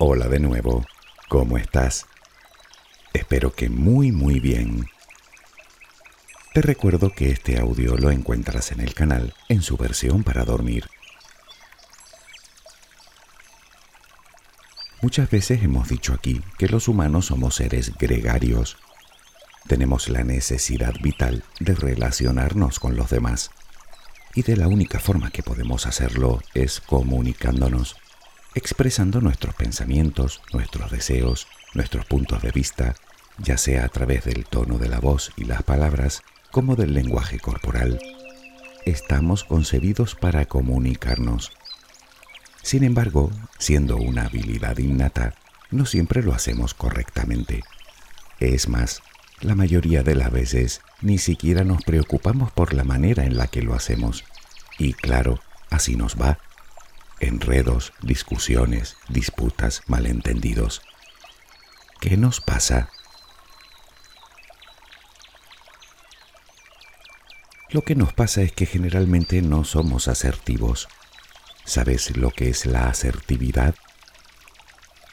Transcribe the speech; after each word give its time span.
Hola 0.00 0.26
de 0.26 0.40
nuevo, 0.40 0.84
¿cómo 1.28 1.56
estás? 1.56 2.06
Espero 3.12 3.52
que 3.52 3.68
muy 3.68 4.10
muy 4.10 4.40
bien. 4.40 4.86
Te 6.52 6.62
recuerdo 6.62 7.10
que 7.10 7.30
este 7.30 7.60
audio 7.60 7.96
lo 7.96 8.10
encuentras 8.10 8.72
en 8.72 8.80
el 8.80 8.92
canal 8.92 9.34
en 9.48 9.62
su 9.62 9.76
versión 9.76 10.24
para 10.24 10.44
dormir. 10.44 10.88
Muchas 15.00 15.30
veces 15.30 15.62
hemos 15.62 15.88
dicho 15.88 16.12
aquí 16.12 16.42
que 16.58 16.66
los 16.66 16.88
humanos 16.88 17.26
somos 17.26 17.54
seres 17.54 17.92
gregarios. 17.96 18.76
Tenemos 19.68 20.08
la 20.08 20.24
necesidad 20.24 20.94
vital 21.04 21.44
de 21.60 21.76
relacionarnos 21.76 22.80
con 22.80 22.96
los 22.96 23.10
demás. 23.10 23.52
Y 24.34 24.42
de 24.42 24.56
la 24.56 24.66
única 24.66 24.98
forma 24.98 25.30
que 25.30 25.44
podemos 25.44 25.86
hacerlo 25.86 26.42
es 26.52 26.80
comunicándonos, 26.80 27.94
expresando 28.54 29.20
nuestros 29.20 29.54
pensamientos, 29.54 30.40
nuestros 30.52 30.90
deseos, 30.90 31.46
nuestros 31.74 32.06
puntos 32.06 32.42
de 32.42 32.52
vista, 32.52 32.94
ya 33.38 33.58
sea 33.58 33.84
a 33.84 33.88
través 33.88 34.24
del 34.24 34.46
tono 34.46 34.78
de 34.78 34.88
la 34.88 35.00
voz 35.00 35.32
y 35.36 35.44
las 35.44 35.62
palabras, 35.62 36.22
como 36.50 36.76
del 36.76 36.94
lenguaje 36.94 37.40
corporal. 37.40 38.00
Estamos 38.84 39.44
concebidos 39.44 40.14
para 40.14 40.44
comunicarnos. 40.44 41.52
Sin 42.62 42.84
embargo, 42.84 43.30
siendo 43.58 43.96
una 43.96 44.26
habilidad 44.26 44.78
innata, 44.78 45.34
no 45.70 45.84
siempre 45.84 46.22
lo 46.22 46.32
hacemos 46.32 46.74
correctamente. 46.74 47.62
Es 48.40 48.68
más, 48.68 49.02
la 49.40 49.54
mayoría 49.54 50.02
de 50.02 50.14
las 50.14 50.30
veces 50.30 50.80
ni 51.00 51.18
siquiera 51.18 51.64
nos 51.64 51.82
preocupamos 51.82 52.52
por 52.52 52.72
la 52.72 52.84
manera 52.84 53.24
en 53.24 53.36
la 53.36 53.48
que 53.48 53.62
lo 53.62 53.74
hacemos. 53.74 54.24
Y 54.78 54.92
claro, 54.92 55.40
así 55.70 55.96
nos 55.96 56.16
va. 56.20 56.38
Enredos, 57.24 57.94
discusiones, 58.02 58.98
disputas, 59.08 59.82
malentendidos. 59.86 60.82
¿Qué 61.98 62.18
nos 62.18 62.42
pasa? 62.42 62.90
Lo 67.70 67.80
que 67.80 67.94
nos 67.94 68.12
pasa 68.12 68.42
es 68.42 68.52
que 68.52 68.66
generalmente 68.66 69.40
no 69.40 69.64
somos 69.64 70.06
asertivos. 70.08 70.86
¿Sabes 71.64 72.14
lo 72.14 72.30
que 72.30 72.50
es 72.50 72.66
la 72.66 72.88
asertividad? 72.88 73.74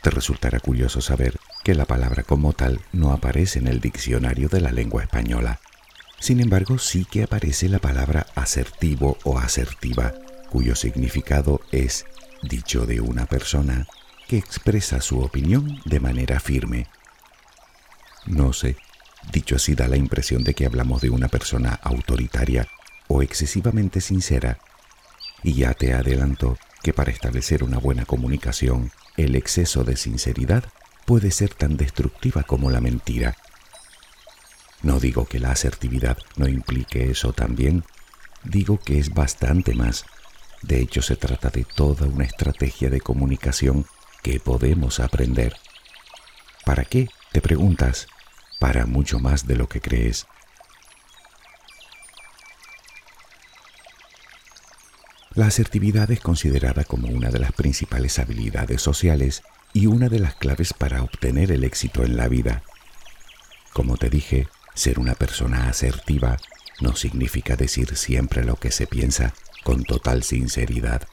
Te 0.01 0.09
resultará 0.09 0.59
curioso 0.59 0.99
saber 0.99 1.39
que 1.63 1.75
la 1.75 1.85
palabra 1.85 2.23
como 2.23 2.51
tal 2.51 2.81
no 2.91 3.13
aparece 3.13 3.59
en 3.59 3.67
el 3.67 3.79
diccionario 3.79 4.49
de 4.49 4.59
la 4.59 4.73
lengua 4.73 5.01
española. 5.01 5.61
Sin 6.19 6.41
embargo, 6.41 6.77
sí 6.77 7.05
que 7.05 7.23
aparece 7.23 7.69
la 7.69 7.79
palabra 7.79 8.27
asertivo 8.35 9.17
o 9.23 9.39
asertiva, 9.39 10.13
cuyo 10.51 10.75
significado 10.75 11.61
es 11.71 12.05
dicho 12.43 12.85
de 12.85 13.01
una 13.01 13.25
persona 13.25 13.87
que 14.27 14.37
expresa 14.37 15.01
su 15.01 15.19
opinión 15.21 15.81
de 15.85 15.99
manera 15.99 16.39
firme. 16.39 16.85
No 18.27 18.53
sé 18.53 18.77
Dicho 19.29 19.55
así 19.55 19.75
da 19.75 19.87
la 19.87 19.97
impresión 19.97 20.43
de 20.43 20.53
que 20.53 20.65
hablamos 20.65 21.01
de 21.01 21.09
una 21.09 21.27
persona 21.27 21.79
autoritaria 21.83 22.67
o 23.07 23.21
excesivamente 23.21 24.01
sincera. 24.01 24.57
Y 25.43 25.53
ya 25.53 25.73
te 25.73 25.93
adelanto 25.93 26.57
que 26.83 26.93
para 26.93 27.11
establecer 27.11 27.63
una 27.63 27.77
buena 27.77 28.05
comunicación, 28.05 28.91
el 29.17 29.35
exceso 29.35 29.83
de 29.83 29.95
sinceridad 29.95 30.65
puede 31.05 31.31
ser 31.31 31.53
tan 31.53 31.77
destructiva 31.77 32.43
como 32.43 32.71
la 32.71 32.81
mentira. 32.81 33.35
No 34.81 34.99
digo 34.99 35.25
que 35.25 35.39
la 35.39 35.51
asertividad 35.51 36.17
no 36.35 36.47
implique 36.47 37.11
eso 37.11 37.33
también, 37.33 37.83
digo 38.43 38.79
que 38.79 38.99
es 38.99 39.13
bastante 39.13 39.75
más. 39.75 40.05
De 40.61 40.79
hecho, 40.79 41.01
se 41.01 41.15
trata 41.15 41.49
de 41.49 41.63
toda 41.63 42.07
una 42.07 42.25
estrategia 42.25 42.89
de 42.89 43.01
comunicación 43.01 43.85
que 44.21 44.39
podemos 44.39 44.99
aprender. 44.99 45.55
¿Para 46.65 46.85
qué? 46.85 47.09
Te 47.31 47.41
preguntas 47.41 48.07
para 48.59 48.85
mucho 48.85 49.19
más 49.19 49.47
de 49.47 49.55
lo 49.55 49.67
que 49.67 49.81
crees. 49.81 50.27
La 55.33 55.47
asertividad 55.47 56.11
es 56.11 56.19
considerada 56.19 56.83
como 56.83 57.07
una 57.07 57.29
de 57.29 57.39
las 57.39 57.53
principales 57.53 58.19
habilidades 58.19 58.81
sociales 58.81 59.43
y 59.73 59.85
una 59.87 60.09
de 60.09 60.19
las 60.19 60.35
claves 60.35 60.73
para 60.73 61.01
obtener 61.03 61.51
el 61.51 61.63
éxito 61.63 62.03
en 62.03 62.17
la 62.17 62.27
vida. 62.27 62.63
Como 63.71 63.95
te 63.95 64.09
dije, 64.09 64.49
ser 64.75 64.99
una 64.99 65.15
persona 65.15 65.69
asertiva 65.69 66.37
no 66.81 66.95
significa 66.95 67.55
decir 67.55 67.95
siempre 67.95 68.43
lo 68.43 68.55
que 68.55 68.71
se 68.71 68.87
piensa 68.87 69.33
con 69.63 69.83
total 69.83 70.23
sinceridad, 70.23 71.07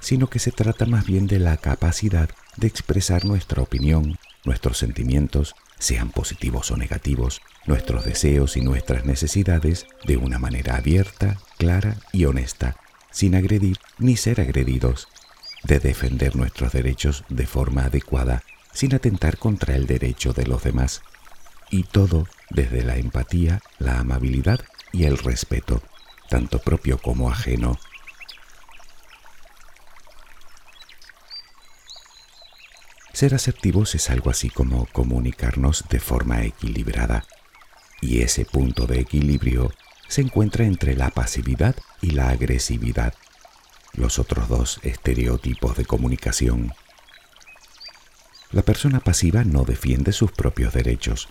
sino 0.00 0.28
que 0.28 0.38
se 0.38 0.52
trata 0.52 0.86
más 0.86 1.06
bien 1.06 1.26
de 1.26 1.38
la 1.38 1.56
capacidad 1.56 2.30
de 2.56 2.66
expresar 2.66 3.24
nuestra 3.24 3.62
opinión, 3.62 4.18
nuestros 4.44 4.78
sentimientos 4.78 5.54
sean 5.78 6.10
positivos 6.10 6.70
o 6.70 6.76
negativos, 6.76 7.40
nuestros 7.66 8.04
deseos 8.04 8.56
y 8.56 8.60
nuestras 8.60 9.04
necesidades 9.04 9.86
de 10.04 10.16
una 10.16 10.38
manera 10.38 10.76
abierta, 10.76 11.38
clara 11.58 11.96
y 12.12 12.24
honesta, 12.24 12.76
sin 13.10 13.34
agredir 13.34 13.76
ni 13.98 14.16
ser 14.16 14.40
agredidos, 14.40 15.08
de 15.64 15.80
defender 15.80 16.36
nuestros 16.36 16.72
derechos 16.72 17.24
de 17.28 17.46
forma 17.46 17.86
adecuada, 17.86 18.42
sin 18.72 18.94
atentar 18.94 19.38
contra 19.38 19.74
el 19.74 19.86
derecho 19.86 20.32
de 20.32 20.46
los 20.46 20.62
demás, 20.62 21.02
y 21.70 21.82
todo 21.82 22.28
desde 22.50 22.82
la 22.82 22.96
empatía, 22.96 23.60
la 23.78 23.98
amabilidad 23.98 24.60
y 24.96 25.04
el 25.04 25.18
respeto, 25.18 25.82
tanto 26.30 26.58
propio 26.58 26.98
como 26.98 27.30
ajeno, 27.30 27.78
Ser 33.12 33.34
asertivos 33.34 33.94
es 33.94 34.10
algo 34.10 34.28
así 34.28 34.50
como 34.50 34.84
comunicarnos 34.92 35.86
de 35.88 36.00
forma 36.00 36.42
equilibrada, 36.42 37.24
y 38.02 38.20
ese 38.20 38.44
punto 38.44 38.86
de 38.86 39.00
equilibrio 39.00 39.72
se 40.06 40.20
encuentra 40.20 40.66
entre 40.66 40.94
la 40.96 41.08
pasividad 41.08 41.76
y 42.02 42.10
la 42.10 42.28
agresividad, 42.28 43.14
los 43.94 44.18
otros 44.18 44.50
dos 44.50 44.80
estereotipos 44.82 45.78
de 45.78 45.86
comunicación. 45.86 46.74
La 48.50 48.60
persona 48.60 49.00
pasiva 49.00 49.44
no 49.44 49.64
defiende 49.64 50.12
sus 50.12 50.30
propios 50.30 50.74
derechos, 50.74 51.30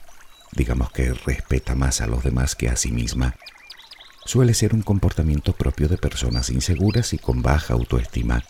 digamos 0.53 0.91
que 0.91 1.13
respeta 1.13 1.75
más 1.75 2.01
a 2.01 2.07
los 2.07 2.23
demás 2.23 2.55
que 2.55 2.69
a 2.69 2.77
sí 2.77 2.91
misma. 2.91 3.35
Suele 4.25 4.53
ser 4.53 4.73
un 4.73 4.81
comportamiento 4.81 5.53
propio 5.53 5.87
de 5.87 5.97
personas 5.97 6.49
inseguras 6.49 7.13
y 7.13 7.17
con 7.17 7.41
baja 7.41 7.73
autoestima 7.73 8.43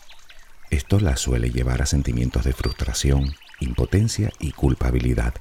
esto 0.70 0.98
la 0.98 1.16
suele 1.16 1.50
llevar 1.50 1.80
a 1.80 1.86
sentimientos 1.86 2.44
de 2.44 2.52
frustración, 2.52 3.36
impotencia 3.60 4.32
y 4.40 4.50
culpabilidad. 4.50 5.34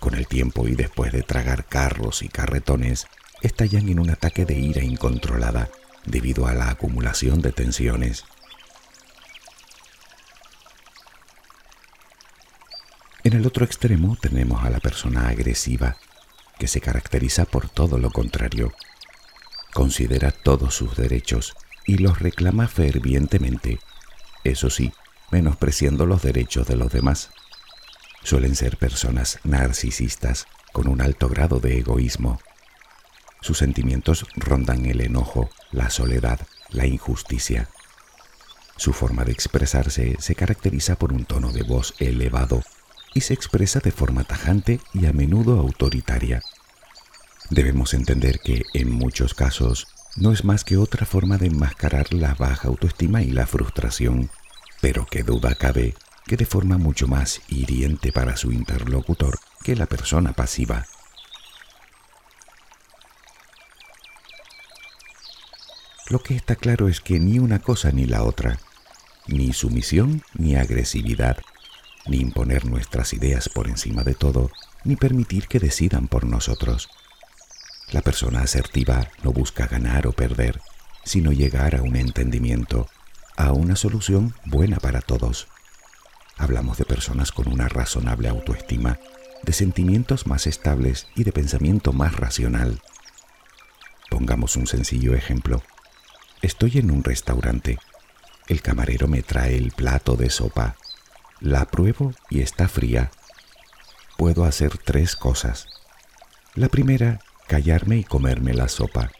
Con 0.00 0.14
el 0.14 0.26
tiempo 0.26 0.66
y 0.66 0.74
después 0.74 1.12
de 1.12 1.22
tragar 1.22 1.66
carros 1.66 2.22
y 2.22 2.28
carretones, 2.28 3.06
estallan 3.42 3.88
en 3.88 3.98
un 3.98 4.10
ataque 4.10 4.46
de 4.46 4.58
ira 4.58 4.82
incontrolada 4.82 5.68
debido 6.06 6.46
a 6.46 6.54
la 6.54 6.70
acumulación 6.70 7.42
de 7.42 7.52
tensiones. 7.52 8.24
En 13.24 13.34
el 13.34 13.46
otro 13.46 13.64
extremo 13.64 14.16
tenemos 14.20 14.64
a 14.64 14.70
la 14.70 14.80
persona 14.80 15.28
agresiva, 15.28 15.96
que 16.58 16.66
se 16.66 16.80
caracteriza 16.80 17.44
por 17.44 17.68
todo 17.68 17.98
lo 17.98 18.10
contrario. 18.10 18.72
Considera 19.74 20.30
todos 20.30 20.74
sus 20.74 20.96
derechos 20.96 21.54
y 21.86 21.98
los 21.98 22.20
reclama 22.20 22.68
fervientemente 22.68 23.78
eso 24.44 24.68
sí, 24.68 24.92
menospreciando 25.30 26.04
los 26.04 26.22
derechos 26.22 26.66
de 26.68 26.76
los 26.76 26.92
demás. 26.92 27.30
Suelen 28.22 28.54
ser 28.54 28.76
personas 28.76 29.40
narcisistas 29.42 30.46
con 30.72 30.86
un 30.86 31.00
alto 31.00 31.28
grado 31.28 31.60
de 31.60 31.78
egoísmo. 31.78 32.38
Sus 33.40 33.58
sentimientos 33.58 34.26
rondan 34.36 34.84
el 34.84 35.00
enojo, 35.00 35.50
la 35.72 35.88
soledad, 35.88 36.40
la 36.70 36.86
injusticia. 36.86 37.68
Su 38.76 38.92
forma 38.92 39.24
de 39.24 39.32
expresarse 39.32 40.16
se 40.18 40.34
caracteriza 40.34 40.96
por 40.96 41.12
un 41.12 41.24
tono 41.24 41.50
de 41.52 41.62
voz 41.62 41.94
elevado 41.98 42.62
y 43.14 43.22
se 43.22 43.32
expresa 43.32 43.80
de 43.80 43.92
forma 43.92 44.24
tajante 44.24 44.80
y 44.92 45.06
a 45.06 45.12
menudo 45.12 45.58
autoritaria. 45.58 46.42
Debemos 47.50 47.94
entender 47.94 48.40
que 48.40 48.62
en 48.72 48.90
muchos 48.90 49.34
casos 49.34 49.86
no 50.16 50.32
es 50.32 50.44
más 50.44 50.64
que 50.64 50.76
otra 50.76 51.06
forma 51.06 51.38
de 51.38 51.46
enmascarar 51.46 52.12
la 52.14 52.34
baja 52.34 52.68
autoestima 52.68 53.22
y 53.22 53.30
la 53.30 53.46
frustración, 53.46 54.30
pero 54.80 55.06
que 55.06 55.22
duda 55.22 55.54
cabe 55.54 55.94
que 56.26 56.36
de 56.36 56.46
forma 56.46 56.78
mucho 56.78 57.06
más 57.06 57.42
hiriente 57.48 58.12
para 58.12 58.36
su 58.36 58.50
interlocutor 58.50 59.38
que 59.62 59.76
la 59.76 59.86
persona 59.86 60.32
pasiva. 60.32 60.86
Lo 66.08 66.22
que 66.22 66.34
está 66.34 66.56
claro 66.56 66.88
es 66.88 67.00
que 67.00 67.18
ni 67.18 67.38
una 67.38 67.58
cosa 67.58 67.90
ni 67.90 68.06
la 68.06 68.24
otra, 68.24 68.58
ni 69.26 69.52
sumisión 69.52 70.22
ni 70.34 70.54
agresividad, 70.54 71.38
ni 72.06 72.18
imponer 72.18 72.66
nuestras 72.66 73.12
ideas 73.12 73.48
por 73.48 73.68
encima 73.68 74.02
de 74.02 74.14
todo, 74.14 74.50
ni 74.84 74.96
permitir 74.96 75.48
que 75.48 75.58
decidan 75.58 76.08
por 76.08 76.24
nosotros, 76.26 76.88
la 77.90 78.02
persona 78.02 78.42
asertiva 78.42 79.08
no 79.22 79.32
busca 79.32 79.66
ganar 79.66 80.06
o 80.06 80.12
perder, 80.12 80.60
sino 81.04 81.32
llegar 81.32 81.76
a 81.76 81.82
un 81.82 81.96
entendimiento, 81.96 82.88
a 83.36 83.52
una 83.52 83.76
solución 83.76 84.34
buena 84.44 84.78
para 84.78 85.00
todos. 85.00 85.48
hablamos 86.36 86.78
de 86.78 86.84
personas 86.84 87.30
con 87.30 87.46
una 87.46 87.68
razonable 87.68 88.28
autoestima, 88.28 88.98
de 89.44 89.52
sentimientos 89.52 90.26
más 90.26 90.46
estables 90.46 91.06
y 91.14 91.22
de 91.22 91.32
pensamiento 91.32 91.92
más 91.92 92.16
racional. 92.16 92.80
Pongamos 94.10 94.56
un 94.56 94.66
sencillo 94.66 95.14
ejemplo. 95.14 95.62
Estoy 96.42 96.78
en 96.78 96.90
un 96.90 97.04
restaurante. 97.04 97.78
El 98.48 98.62
camarero 98.62 99.06
me 99.06 99.22
trae 99.22 99.56
el 99.56 99.70
plato 99.72 100.16
de 100.16 100.30
sopa. 100.30 100.76
La 101.40 101.66
pruebo 101.66 102.12
y 102.30 102.40
está 102.40 102.68
fría. 102.68 103.10
Puedo 104.16 104.44
hacer 104.44 104.78
tres 104.78 105.16
cosas. 105.16 105.66
La 106.54 106.68
primera, 106.68 107.20
callarme 107.46 107.98
y 107.98 108.04
comerme 108.04 108.54
la 108.54 108.68
sopa. 108.68 109.10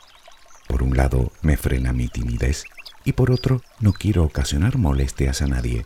Por 0.66 0.82
un 0.82 0.96
lado, 0.96 1.32
me 1.42 1.56
frena 1.56 1.92
mi 1.92 2.08
timidez 2.08 2.64
y 3.04 3.12
por 3.12 3.30
otro, 3.30 3.62
no 3.80 3.92
quiero 3.92 4.24
ocasionar 4.24 4.78
molestias 4.78 5.42
a 5.42 5.46
nadie. 5.46 5.84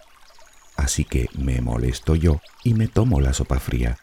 Así 0.76 1.04
que 1.04 1.28
me 1.36 1.60
molesto 1.60 2.14
yo 2.14 2.40
y 2.62 2.74
me 2.74 2.86
tomo 2.86 3.20
la 3.20 3.34
sopa 3.34 3.58
fría. 3.58 3.98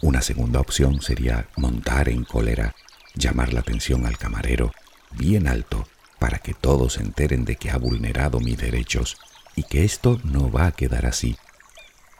Una 0.00 0.22
segunda 0.22 0.60
opción 0.60 1.02
sería 1.02 1.48
montar 1.56 2.08
en 2.08 2.24
cólera, 2.24 2.74
llamar 3.14 3.52
la 3.52 3.60
atención 3.60 4.06
al 4.06 4.16
camarero 4.16 4.72
bien 5.10 5.48
alto 5.48 5.86
para 6.18 6.38
que 6.38 6.54
todos 6.54 6.94
se 6.94 7.02
enteren 7.02 7.44
de 7.44 7.56
que 7.56 7.70
ha 7.70 7.78
vulnerado 7.78 8.40
mis 8.40 8.58
derechos 8.58 9.18
y 9.56 9.64
que 9.64 9.84
esto 9.84 10.20
no 10.24 10.50
va 10.50 10.66
a 10.66 10.72
quedar 10.72 11.06
así. 11.06 11.36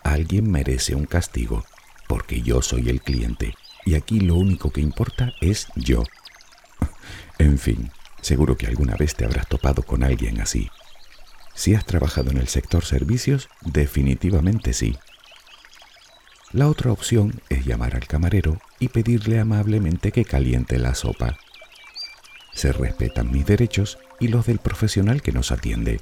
Alguien 0.03 0.51
merece 0.51 0.95
un 0.95 1.07
castigo 1.07 1.65
porque 2.07 2.43
yo 2.43 2.63
soy 2.63 2.89
el 2.89 3.01
cliente 3.01 3.55
y 3.85 3.95
aquí 3.95 4.21
lo 4.21 4.35
único 4.35 4.71
que 4.71 4.81
importa 4.81 5.33
es 5.41 5.69
yo. 5.77 6.05
en 7.39 7.59
fin, 7.59 7.91
seguro 8.21 8.57
que 8.57 8.67
alguna 8.67 8.97
vez 8.97 9.15
te 9.15 9.25
habrás 9.25 9.49
topado 9.49 9.83
con 9.83 10.03
alguien 10.03 10.41
así. 10.41 10.71
Si 11.55 11.75
has 11.75 11.85
trabajado 11.85 12.31
en 12.31 12.39
el 12.39 12.49
sector 12.49 12.85
servicios, 12.85 13.49
definitivamente 13.63 14.73
sí. 14.73 14.97
La 16.53 16.69
otra 16.69 16.93
opción 16.93 17.43
es 17.49 17.67
llamar 17.67 17.95
al 17.95 18.07
camarero 18.07 18.61
y 18.79 18.89
pedirle 18.89 19.39
amablemente 19.39 20.13
que 20.13 20.25
caliente 20.25 20.79
la 20.79 20.95
sopa. 20.95 21.37
Se 22.55 22.73
respetan 22.73 23.31
mis 23.31 23.45
derechos 23.45 23.99
y 24.19 24.29
los 24.29 24.47
del 24.47 24.59
profesional 24.59 25.21
que 25.21 25.33
nos 25.33 25.53
atiende. 25.53 26.01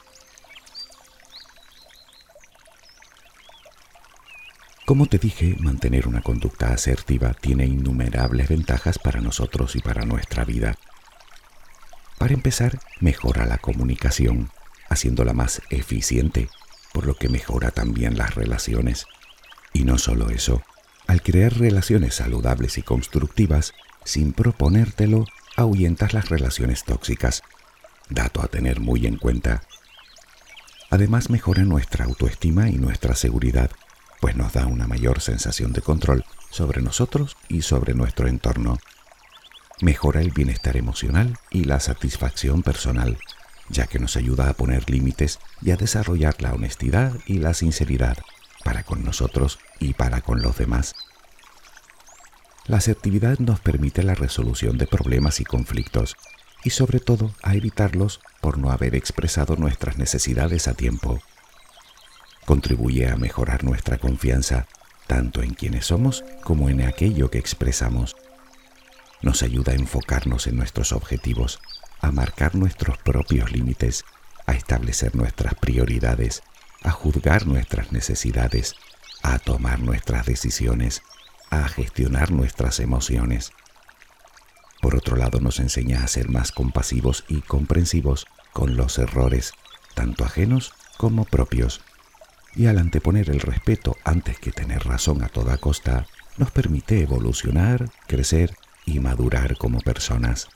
Como 4.87 5.07
te 5.07 5.19
dije, 5.19 5.57
mantener 5.59 6.07
una 6.07 6.23
conducta 6.23 6.73
asertiva 6.73 7.35
tiene 7.35 7.67
innumerables 7.67 8.49
ventajas 8.49 9.01
para 9.01 9.21
nosotros 9.21 9.75
y 9.75 9.81
para 9.81 10.05
nuestra 10.05 10.45
vida. 10.45 10.79
Para 12.19 12.35
empezar, 12.35 12.79
mejora 13.01 13.47
la 13.47 13.59
comunicación, 13.59 14.49
haciéndola 14.89 15.33
más 15.33 15.61
eficiente, 15.71 16.49
por 16.93 17.05
lo 17.05 17.17
que 17.17 17.29
mejora 17.29 17.73
también 17.73 18.17
las 18.17 18.37
relaciones. 18.37 19.07
Y 19.73 19.83
no 19.83 19.99
solo 19.99 20.31
eso, 20.31 20.63
al 21.09 21.21
crear 21.21 21.59
relaciones 21.59 22.15
saludables 22.15 22.79
y 22.79 22.83
constructivas, 22.83 23.75
sin 24.05 24.33
proponértelo, 24.33 25.25
ahuyentas 25.57 26.15
las 26.15 26.29
relaciones 26.29 26.85
tóxicas. 26.85 27.43
Dato 28.09 28.41
a 28.41 28.47
tener 28.47 28.79
muy 28.79 29.05
en 29.09 29.17
cuenta. 29.17 29.63
Además 30.91 31.29
mejora 31.29 31.65
nuestra 31.65 32.05
autoestima 32.05 32.71
y 32.71 32.77
nuestra 32.77 33.17
seguridad, 33.17 33.73
pues 34.21 34.37
nos 34.37 34.53
da 34.53 34.67
una 34.67 34.87
mayor 34.87 35.21
sensación 35.21 35.73
de 35.73 35.83
control 35.83 36.25
sobre 36.51 36.83
nosotros 36.83 37.37
y 37.49 37.63
sobre 37.63 37.95
nuestro 37.95 38.29
entorno. 38.29 38.79
Mejora 39.81 40.21
el 40.21 40.31
bienestar 40.31 40.77
emocional 40.77 41.39
y 41.51 41.65
la 41.65 41.81
satisfacción 41.81 42.63
personal, 42.63 43.19
ya 43.69 43.87
que 43.87 43.99
nos 43.99 44.17
ayuda 44.17 44.49
a 44.49 44.55
poner 44.55 44.89
límites 44.89 45.39
y 45.61 45.71
a 45.71 45.77
desarrollar 45.77 46.41
la 46.41 46.55
honestidad 46.55 47.13
y 47.27 47.39
la 47.39 47.53
sinceridad 47.53 48.17
para 48.65 48.83
con 48.83 49.05
nosotros 49.05 49.59
y 49.79 49.95
para 49.95 50.23
con 50.23 50.43
los 50.43 50.57
demás. 50.57 50.95
La 52.67 52.79
asertividad 52.79 53.39
nos 53.39 53.61
permite 53.61 54.03
la 54.03 54.15
resolución 54.15 54.77
de 54.77 54.87
problemas 54.87 55.41
y 55.41 55.45
conflictos 55.45 56.17
y 56.65 56.71
sobre 56.71 56.99
todo 56.99 57.33
a 57.43 57.55
evitarlos 57.55 58.21
por 58.41 58.59
no 58.59 58.73
haber 58.73 58.97
expresado 58.97 59.55
nuestras 59.55 59.99
necesidades 59.99 60.67
a 60.67 60.75
tiempo. 60.75 61.21
Contribuye 62.47 63.11
a 63.11 63.17
mejorar 63.17 63.63
nuestra 63.65 63.99
confianza 63.99 64.67
tanto 65.07 65.43
en 65.43 65.53
quienes 65.53 65.87
somos 65.87 66.25
como 66.43 66.71
en 66.71 66.81
aquello 66.81 67.31
que 67.31 67.39
expresamos. 67.39 68.17
Nos 69.21 69.43
ayuda 69.43 69.73
a 69.73 69.77
enfocarnos 69.77 70.47
en 70.47 70.57
nuestros 70.57 70.93
objetivos, 70.93 71.61
a 72.01 72.11
marcar 72.11 72.55
nuestros 72.55 72.97
propios 72.99 73.53
límites, 73.53 74.05
a 74.47 74.55
establecer 74.55 75.15
nuestras 75.15 75.55
prioridades 75.55 76.43
a 76.87 76.93
juzgar 76.93 77.47
nuestras 77.47 77.91
necesidades, 77.91 78.77
a 79.23 79.41
tomar 79.41 79.81
nuestras 79.81 80.25
decisiones, 80.25 81.03
a 81.51 81.67
gestionar 81.69 82.31
nuestras 82.31 82.79
emociones. 82.79 83.51
Por 84.81 84.95
otro 84.95 85.17
lado, 85.17 85.41
nos 85.41 85.59
enseña 85.59 86.05
a 86.05 86.07
ser 86.07 86.29
más 86.29 86.53
compasivos 86.53 87.25
y 87.29 87.41
comprensivos 87.41 88.27
con 88.53 88.77
los 88.77 88.99
errores, 88.99 89.53
tanto 89.95 90.25
ajenos 90.25 90.75
como 90.97 91.25
propios. 91.25 91.81
Y 92.57 92.67
al 92.67 92.79
anteponer 92.79 93.29
el 93.29 93.41
respeto 93.41 93.97
antes 94.03 94.39
que 94.41 94.51
tener 94.51 94.85
razón 94.85 95.23
a 95.23 95.29
toda 95.29 95.59
costa, 95.59 96.07
nos 96.39 96.51
permite 96.51 97.03
evolucionar, 97.03 97.91
crecer 98.07 98.57
y 98.87 98.99
madurar 98.99 99.57
como 99.59 99.81
personas. 99.81 100.49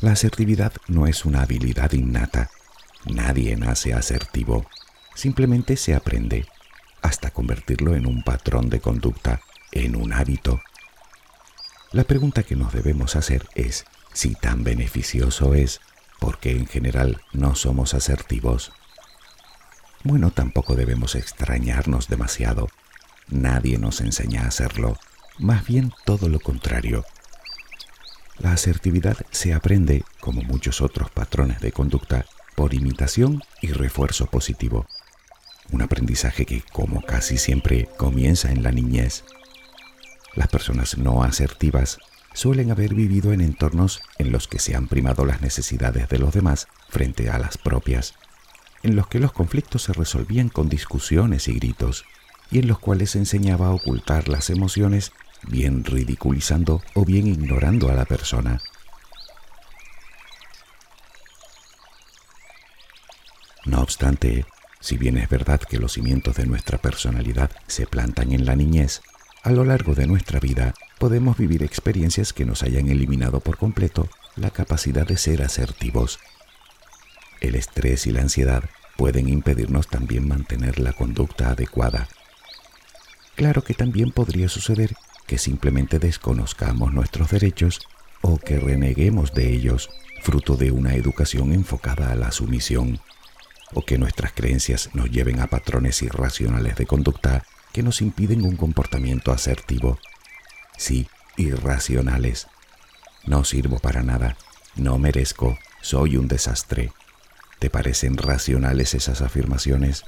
La 0.00 0.12
asertividad 0.12 0.72
no 0.86 1.06
es 1.06 1.24
una 1.24 1.42
habilidad 1.42 1.92
innata. 1.92 2.50
Nadie 3.06 3.56
nace 3.56 3.94
asertivo. 3.94 4.66
Simplemente 5.14 5.76
se 5.76 5.94
aprende 5.94 6.46
hasta 7.02 7.30
convertirlo 7.30 7.96
en 7.96 8.06
un 8.06 8.22
patrón 8.22 8.68
de 8.68 8.80
conducta, 8.80 9.40
en 9.72 9.96
un 9.96 10.12
hábito. 10.12 10.60
La 11.90 12.04
pregunta 12.04 12.42
que 12.42 12.54
nos 12.54 12.72
debemos 12.72 13.16
hacer 13.16 13.48
es 13.54 13.86
si 14.12 14.34
tan 14.34 14.62
beneficioso 14.62 15.54
es 15.54 15.80
porque 16.18 16.52
en 16.52 16.66
general 16.66 17.20
no 17.32 17.54
somos 17.54 17.94
asertivos. 17.94 18.72
Bueno, 20.04 20.30
tampoco 20.30 20.74
debemos 20.74 21.14
extrañarnos 21.14 22.08
demasiado. 22.08 22.68
Nadie 23.28 23.78
nos 23.78 24.00
enseña 24.00 24.42
a 24.42 24.48
hacerlo. 24.48 24.96
Más 25.38 25.66
bien 25.66 25.92
todo 26.04 26.28
lo 26.28 26.40
contrario. 26.40 27.04
La 28.38 28.52
asertividad 28.52 29.16
se 29.30 29.52
aprende, 29.52 30.04
como 30.20 30.42
muchos 30.42 30.80
otros 30.80 31.10
patrones 31.10 31.60
de 31.60 31.72
conducta, 31.72 32.24
por 32.54 32.74
imitación 32.74 33.42
y 33.60 33.68
refuerzo 33.68 34.26
positivo. 34.26 34.86
Un 35.70 35.82
aprendizaje 35.82 36.46
que, 36.46 36.62
como 36.72 37.02
casi 37.02 37.36
siempre, 37.36 37.88
comienza 37.96 38.50
en 38.50 38.62
la 38.62 38.70
niñez. 38.70 39.24
Las 40.34 40.48
personas 40.48 40.96
no 40.98 41.24
asertivas 41.24 41.98
suelen 42.38 42.70
haber 42.70 42.94
vivido 42.94 43.32
en 43.32 43.40
entornos 43.40 44.00
en 44.16 44.30
los 44.30 44.46
que 44.46 44.60
se 44.60 44.76
han 44.76 44.86
primado 44.86 45.26
las 45.26 45.40
necesidades 45.40 46.08
de 46.08 46.20
los 46.20 46.32
demás 46.32 46.68
frente 46.88 47.30
a 47.30 47.38
las 47.40 47.58
propias, 47.58 48.14
en 48.84 48.94
los 48.94 49.08
que 49.08 49.18
los 49.18 49.32
conflictos 49.32 49.82
se 49.82 49.92
resolvían 49.92 50.48
con 50.48 50.68
discusiones 50.68 51.48
y 51.48 51.54
gritos, 51.54 52.04
y 52.52 52.60
en 52.60 52.68
los 52.68 52.78
cuales 52.78 53.10
se 53.10 53.18
enseñaba 53.18 53.66
a 53.66 53.70
ocultar 53.72 54.28
las 54.28 54.50
emociones 54.50 55.10
bien 55.48 55.82
ridiculizando 55.82 56.80
o 56.94 57.04
bien 57.04 57.26
ignorando 57.26 57.90
a 57.90 57.94
la 57.94 58.04
persona. 58.04 58.60
No 63.64 63.80
obstante, 63.80 64.46
si 64.78 64.96
bien 64.96 65.18
es 65.18 65.28
verdad 65.28 65.58
que 65.58 65.78
los 65.78 65.94
cimientos 65.94 66.36
de 66.36 66.46
nuestra 66.46 66.78
personalidad 66.78 67.50
se 67.66 67.88
plantan 67.88 68.30
en 68.30 68.46
la 68.46 68.54
niñez, 68.54 69.00
a 69.42 69.50
lo 69.50 69.64
largo 69.64 69.96
de 69.96 70.06
nuestra 70.06 70.38
vida 70.38 70.72
podemos 70.98 71.36
vivir 71.36 71.62
experiencias 71.62 72.32
que 72.32 72.44
nos 72.44 72.62
hayan 72.62 72.88
eliminado 72.88 73.40
por 73.40 73.56
completo 73.56 74.08
la 74.36 74.50
capacidad 74.50 75.06
de 75.06 75.16
ser 75.16 75.42
asertivos. 75.42 76.18
El 77.40 77.54
estrés 77.54 78.06
y 78.06 78.12
la 78.12 78.22
ansiedad 78.22 78.64
pueden 78.96 79.28
impedirnos 79.28 79.86
también 79.88 80.26
mantener 80.26 80.80
la 80.80 80.92
conducta 80.92 81.50
adecuada. 81.50 82.08
Claro 83.36 83.62
que 83.62 83.74
también 83.74 84.10
podría 84.10 84.48
suceder 84.48 84.94
que 85.26 85.38
simplemente 85.38 86.00
desconozcamos 86.00 86.92
nuestros 86.92 87.30
derechos 87.30 87.80
o 88.20 88.38
que 88.38 88.58
reneguemos 88.58 89.32
de 89.34 89.52
ellos, 89.52 89.88
fruto 90.22 90.56
de 90.56 90.72
una 90.72 90.94
educación 90.94 91.52
enfocada 91.52 92.10
a 92.10 92.16
la 92.16 92.32
sumisión, 92.32 92.98
o 93.72 93.82
que 93.82 93.98
nuestras 93.98 94.32
creencias 94.32 94.90
nos 94.94 95.10
lleven 95.10 95.38
a 95.40 95.46
patrones 95.46 96.02
irracionales 96.02 96.74
de 96.76 96.86
conducta 96.86 97.44
que 97.72 97.82
nos 97.82 98.00
impiden 98.02 98.42
un 98.42 98.56
comportamiento 98.56 99.30
asertivo. 99.30 99.98
Sí, 100.78 101.08
irracionales. 101.36 102.46
No 103.26 103.44
sirvo 103.44 103.80
para 103.80 104.02
nada, 104.02 104.36
no 104.76 104.96
merezco, 104.96 105.58
soy 105.82 106.16
un 106.16 106.28
desastre. 106.28 106.92
¿Te 107.58 107.68
parecen 107.68 108.16
racionales 108.16 108.94
esas 108.94 109.20
afirmaciones? 109.20 110.04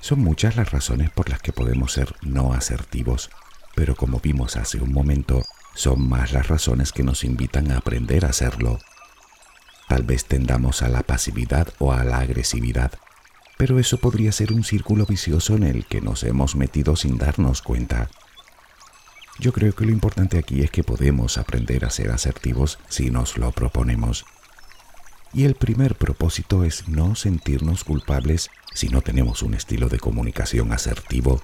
Son 0.00 0.20
muchas 0.20 0.56
las 0.56 0.70
razones 0.70 1.10
por 1.10 1.30
las 1.30 1.40
que 1.40 1.54
podemos 1.54 1.92
ser 1.92 2.14
no 2.20 2.52
asertivos, 2.52 3.30
pero 3.74 3.96
como 3.96 4.20
vimos 4.20 4.56
hace 4.56 4.78
un 4.78 4.92
momento, 4.92 5.42
son 5.74 6.06
más 6.06 6.32
las 6.32 6.48
razones 6.48 6.92
que 6.92 7.02
nos 7.02 7.24
invitan 7.24 7.72
a 7.72 7.78
aprender 7.78 8.26
a 8.26 8.28
hacerlo. 8.28 8.78
Tal 9.88 10.02
vez 10.02 10.26
tendamos 10.26 10.82
a 10.82 10.88
la 10.88 11.02
pasividad 11.02 11.68
o 11.78 11.92
a 11.92 12.04
la 12.04 12.18
agresividad, 12.18 12.92
pero 13.62 13.78
eso 13.78 13.98
podría 13.98 14.32
ser 14.32 14.52
un 14.52 14.64
círculo 14.64 15.06
vicioso 15.06 15.54
en 15.54 15.62
el 15.62 15.84
que 15.84 16.00
nos 16.00 16.24
hemos 16.24 16.56
metido 16.56 16.96
sin 16.96 17.16
darnos 17.16 17.62
cuenta. 17.62 18.10
Yo 19.38 19.52
creo 19.52 19.72
que 19.72 19.84
lo 19.84 19.92
importante 19.92 20.36
aquí 20.36 20.62
es 20.62 20.72
que 20.72 20.82
podemos 20.82 21.38
aprender 21.38 21.84
a 21.84 21.90
ser 21.90 22.10
asertivos 22.10 22.80
si 22.88 23.12
nos 23.12 23.38
lo 23.38 23.52
proponemos. 23.52 24.24
Y 25.32 25.44
el 25.44 25.54
primer 25.54 25.94
propósito 25.94 26.64
es 26.64 26.88
no 26.88 27.14
sentirnos 27.14 27.84
culpables 27.84 28.50
si 28.74 28.88
no 28.88 29.00
tenemos 29.00 29.44
un 29.44 29.54
estilo 29.54 29.88
de 29.88 30.00
comunicación 30.00 30.72
asertivo. 30.72 31.40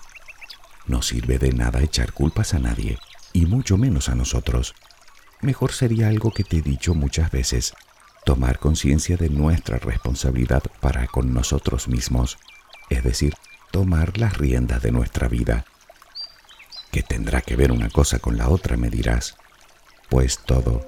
No 0.89 1.03
sirve 1.03 1.39
de 1.39 1.53
nada 1.53 1.83
echar 1.83 2.13
culpas 2.13 2.53
a 2.53 2.59
nadie, 2.59 2.99
y 3.33 3.47
mucho 3.47 3.79
menos 3.79 4.09
a 4.09 4.17
nosotros. 4.17 4.75
Mejor 5.41 5.71
sería 5.71 6.09
algo 6.09 6.33
que 6.33 6.43
te 6.43 6.57
he 6.57 6.63
dicho 6.63 6.97
muchas 6.97 7.31
veces, 7.31 7.75
tomar 8.25 8.59
conciencia 8.59 9.17
de 9.17 9.31
nuestra 9.31 9.79
responsabilidad 9.79 10.63
para 10.81 11.07
con 11.07 11.33
nosotros 11.33 11.89
mismos, 11.89 12.39
es 12.91 13.03
decir, 13.03 13.35
tomar 13.71 14.19
las 14.19 14.37
riendas 14.37 14.83
de 14.83 14.93
nuestra 14.93 15.29
vida. 15.29 15.65
¿Qué 16.91 17.03
tendrá 17.03 17.41
que 17.41 17.57
ver 17.57 17.73
una 17.73 17.91
cosa 17.91 18.19
con 18.19 18.37
la 18.37 18.49
otra, 18.49 18.77
me 18.77 18.91
dirás? 18.91 19.37
Pues 20.09 20.39
todo. 20.39 20.87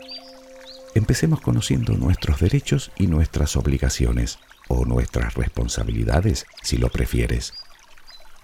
Empecemos 0.94 1.40
conociendo 1.40 1.94
nuestros 1.94 2.40
derechos 2.40 2.90
y 2.96 3.06
nuestras 3.06 3.56
obligaciones, 3.56 4.38
o 4.68 4.84
nuestras 4.84 5.34
responsabilidades, 5.34 6.46
si 6.62 6.78
lo 6.78 6.90
prefieres. 6.90 7.52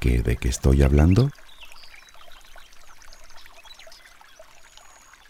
¿Qué 0.01 0.23
de 0.23 0.37
qué 0.37 0.49
estoy 0.49 0.83
hablando? 0.83 1.31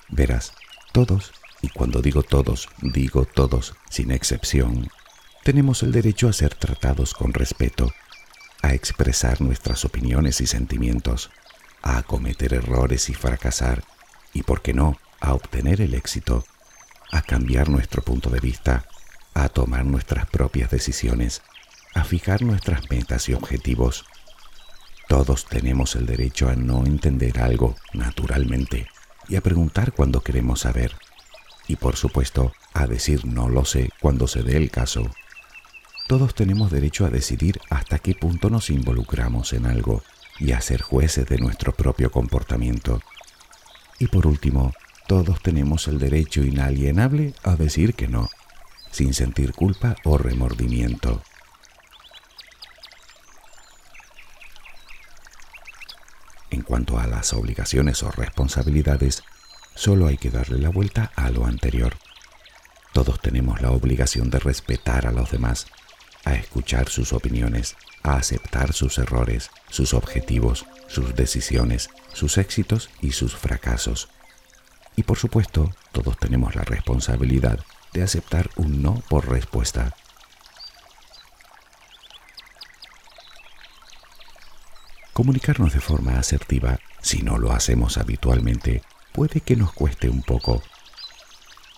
Verás, 0.08 0.52
todos 0.92 1.32
y 1.62 1.68
cuando 1.68 2.02
digo 2.02 2.22
todos, 2.22 2.68
digo 2.80 3.25
todos, 3.25 3.75
sin 3.90 4.10
excepción, 4.10 4.88
tenemos 5.42 5.82
el 5.82 5.92
derecho 5.92 6.28
a 6.28 6.32
ser 6.32 6.54
tratados 6.54 7.14
con 7.14 7.32
respeto, 7.32 7.92
a 8.62 8.75
expresar 8.75 9.40
nuestras 9.40 9.84
opiniones 9.84 10.40
y 10.40 10.46
sentimientos, 10.46 11.30
a 11.82 12.02
cometer 12.02 12.54
errores 12.54 13.08
y 13.08 13.14
fracasar, 13.14 13.84
y 14.32 14.42
por 14.42 14.60
qué 14.60 14.75
no, 14.75 14.98
a 15.20 15.34
obtener 15.34 15.80
el 15.80 15.94
éxito, 15.94 16.44
a 17.12 17.22
cambiar 17.22 17.68
nuestro 17.68 18.02
punto 18.02 18.28
de 18.28 18.40
vista, 18.40 18.86
a 19.34 19.48
tomar 19.48 19.84
nuestras 19.84 20.26
propias 20.26 20.70
decisiones, 20.70 21.42
a 21.94 22.04
fijar 22.04 22.42
nuestras 22.42 22.90
metas 22.90 23.28
y 23.28 23.34
objetivos. 23.34 24.04
Todos 25.08 25.46
tenemos 25.46 25.94
el 25.94 26.06
derecho 26.06 26.48
a 26.48 26.56
no 26.56 26.84
entender 26.84 27.40
algo 27.40 27.76
naturalmente 27.92 28.88
y 29.28 29.36
a 29.36 29.40
preguntar 29.40 29.92
cuando 29.92 30.20
queremos 30.20 30.60
saber 30.60 30.96
y 31.68 31.76
por 31.76 31.96
supuesto 31.96 32.52
a 32.75 32.87
decir 32.87 33.25
no 33.25 33.49
lo 33.49 33.64
sé 33.64 33.90
cuando 34.00 34.26
se 34.26 34.42
dé 34.42 34.56
el 34.56 34.70
caso. 34.70 35.11
Todos 36.06 36.35
tenemos 36.35 36.70
derecho 36.70 37.04
a 37.04 37.11
decidir 37.11 37.61
hasta 37.68 37.99
qué 37.99 38.14
punto 38.14 38.49
nos 38.50 38.70
involucramos 38.70 39.52
en 39.52 39.66
algo 39.66 40.02
y 40.38 40.52
a 40.52 40.61
ser 40.61 40.82
jueces 40.82 41.26
de 41.26 41.38
nuestro 41.38 41.73
propio 41.73 42.11
comportamiento. 42.11 43.00
Y 43.99 44.06
por 44.06 44.26
último, 44.26 44.73
todos 45.08 45.42
tenemos 45.42 45.88
el 45.88 45.99
derecho 45.99 46.44
inalienable 46.44 47.35
a 47.42 47.56
decir 47.56 47.94
que 47.94 48.08
no, 48.08 48.28
sin 48.90 49.14
sentir 49.14 49.52
culpa 49.52 49.96
o 50.04 50.18
remordimiento. 50.18 51.23
En 56.50 56.62
cuanto 56.62 56.99
a 56.99 57.06
las 57.06 57.32
obligaciones 57.32 58.02
o 58.02 58.11
responsabilidades, 58.11 59.23
Solo 59.76 60.06
hay 60.06 60.16
que 60.16 60.30
darle 60.30 60.59
la 60.59 60.71
vuelta 60.71 61.12
a 61.14 61.30
lo 61.30 61.45
anterior. 61.45 61.99
Todos 62.95 63.21
tenemos 63.21 63.61
la 63.61 63.73
obligación 63.73 64.30
de 64.30 64.38
respetar 64.38 65.06
a 65.06 65.12
los 65.12 65.30
demás, 65.30 65.66
a 66.25 66.35
escuchar 66.35 66.88
sus 66.88 67.12
opiniones, 67.12 67.76
a 68.02 68.14
aceptar 68.14 68.73
sus 68.73 68.97
errores, 68.97 69.50
sus 69.68 69.92
objetivos, 69.92 70.64
sus 70.88 71.14
decisiones, 71.14 71.90
sus 72.14 72.38
éxitos 72.38 72.88
y 73.02 73.12
sus 73.12 73.37
fracasos. 73.37 74.09
Y 74.97 75.02
por 75.02 75.18
supuesto, 75.18 75.75
todos 75.92 76.16
tenemos 76.16 76.54
la 76.56 76.64
responsabilidad 76.64 77.61
de 77.92 78.02
aceptar 78.02 78.49
un 78.56 78.83
no 78.83 79.02
por 79.11 79.28
respuesta. 79.28 79.95
Comunicarnos 85.12 85.75
de 85.75 85.80
forma 85.80 86.18
asertiva, 86.18 86.80
si 87.02 87.23
no 87.23 87.37
lo 87.37 87.52
hacemos 87.52 87.99
habitualmente, 87.99 88.83
puede 89.16 89.40
que 89.40 89.56
nos 89.56 89.73
cueste 89.73 90.11
un 90.11 90.23
poco. 90.23 90.62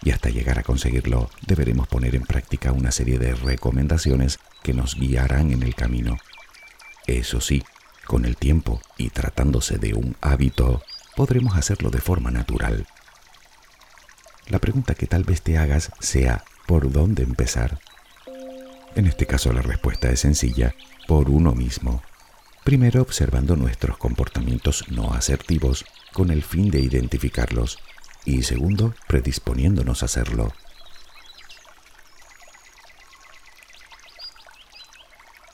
Y 0.03 0.11
hasta 0.11 0.29
llegar 0.29 0.59
a 0.59 0.65
conseguirlo, 0.65 1.31
deberemos 1.47 1.87
poner 1.87 2.17
en 2.17 2.25
práctica 2.25 2.73
una 2.73 2.91
serie 2.91 3.21
de 3.21 3.33
recomendaciones 3.33 4.41
que 4.65 4.75
nos 4.75 4.97
guiarán 4.97 5.53
en 5.53 5.63
el 5.63 5.77
camino. 5.77 6.17
Eso 7.07 7.41
sí, 7.41 7.63
con 8.07 8.25
el 8.25 8.37
tiempo 8.37 8.83
y 8.97 9.11
tratándose 9.11 9.79
de 9.79 9.95
un 9.95 10.17
hábito, 10.21 10.83
podremos 11.15 11.57
hacerlo 11.57 11.91
de 11.91 12.01
forma 12.01 12.33
natural. 12.33 12.89
La 14.49 14.59
pregunta 14.59 14.97
que 14.97 15.07
tal 15.07 15.23
vez 15.23 15.41
te 15.43 15.59
hagas 15.59 15.93
sea, 16.01 16.43
¿por 16.67 16.91
dónde 16.91 17.23
empezar? 17.23 17.79
En 18.97 19.07
este 19.07 19.27
caso 19.27 19.53
la 19.53 19.63
respuesta 19.63 20.11
es 20.11 20.19
sencilla, 20.19 20.75
por 21.07 21.31
uno 21.31 21.55
mismo. 21.55 22.03
Primero 22.69 23.01
observando 23.01 23.57
nuestros 23.57 23.97
comportamientos 23.97 24.85
no 24.91 25.15
asertivos 25.15 25.87
con 26.13 26.31
el 26.31 26.43
fin 26.43 26.71
de 26.71 26.81
identificarlos 26.81 27.79
y 28.27 28.43
segundo, 28.43 28.95
predisponiéndonos 29.07 30.03
a 30.03 30.05
hacerlo. 30.05 30.53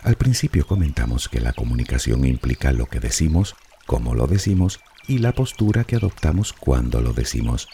Al 0.02 0.16
principio 0.16 0.66
comentamos 0.66 1.28
que 1.28 1.40
la 1.40 1.52
comunicación 1.52 2.24
implica 2.24 2.72
lo 2.72 2.86
que 2.86 2.98
decimos, 2.98 3.54
cómo 3.86 4.16
lo 4.16 4.26
decimos 4.26 4.80
y 5.06 5.18
la 5.18 5.30
postura 5.30 5.84
que 5.84 5.94
adoptamos 5.94 6.52
cuando 6.52 7.00
lo 7.00 7.12
decimos, 7.12 7.68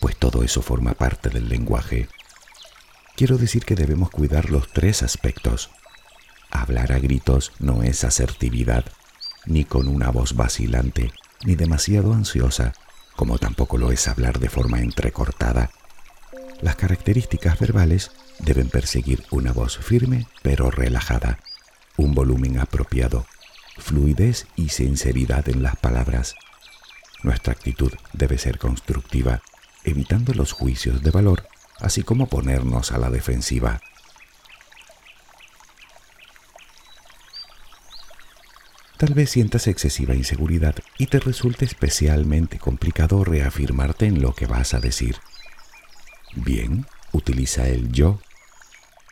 pues 0.00 0.16
todo 0.16 0.42
eso 0.42 0.60
forma 0.60 0.94
parte 0.94 1.30
del 1.30 1.48
lenguaje. 1.48 2.08
Quiero 3.14 3.38
decir 3.38 3.64
que 3.64 3.76
debemos 3.76 4.10
cuidar 4.10 4.50
los 4.50 4.66
tres 4.72 5.04
aspectos. 5.04 5.70
Hablar 6.52 6.92
a 6.92 6.98
gritos 6.98 7.52
no 7.58 7.82
es 7.82 8.04
asertividad, 8.04 8.84
ni 9.46 9.64
con 9.64 9.88
una 9.88 10.10
voz 10.10 10.36
vacilante, 10.36 11.10
ni 11.44 11.56
demasiado 11.56 12.12
ansiosa, 12.12 12.74
como 13.16 13.38
tampoco 13.38 13.78
lo 13.78 13.90
es 13.90 14.06
hablar 14.06 14.38
de 14.38 14.48
forma 14.48 14.80
entrecortada. 14.80 15.70
Las 16.60 16.76
características 16.76 17.58
verbales 17.58 18.12
deben 18.38 18.68
perseguir 18.68 19.24
una 19.30 19.52
voz 19.52 19.78
firme 19.78 20.28
pero 20.42 20.70
relajada, 20.70 21.38
un 21.96 22.14
volumen 22.14 22.58
apropiado, 22.58 23.26
fluidez 23.78 24.46
y 24.54 24.68
sinceridad 24.68 25.48
en 25.48 25.62
las 25.62 25.76
palabras. 25.76 26.36
Nuestra 27.22 27.52
actitud 27.52 27.92
debe 28.12 28.38
ser 28.38 28.58
constructiva, 28.58 29.42
evitando 29.84 30.34
los 30.34 30.52
juicios 30.52 31.02
de 31.02 31.10
valor, 31.10 31.48
así 31.80 32.02
como 32.02 32.26
ponernos 32.26 32.92
a 32.92 32.98
la 32.98 33.10
defensiva. 33.10 33.80
Tal 39.02 39.14
vez 39.14 39.30
sientas 39.30 39.66
excesiva 39.66 40.14
inseguridad 40.14 40.76
y 40.96 41.06
te 41.06 41.18
resulte 41.18 41.64
especialmente 41.64 42.60
complicado 42.60 43.24
reafirmarte 43.24 44.06
en 44.06 44.22
lo 44.22 44.32
que 44.32 44.46
vas 44.46 44.74
a 44.74 44.78
decir. 44.78 45.16
Bien, 46.36 46.86
utiliza 47.10 47.66
el 47.66 47.90
yo. 47.90 48.20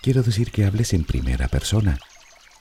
Quiero 0.00 0.23
decir 0.23 0.52
que 0.52 0.64
hables 0.64 0.92
en 0.92 1.02
primera 1.02 1.49
persona. 1.49 1.99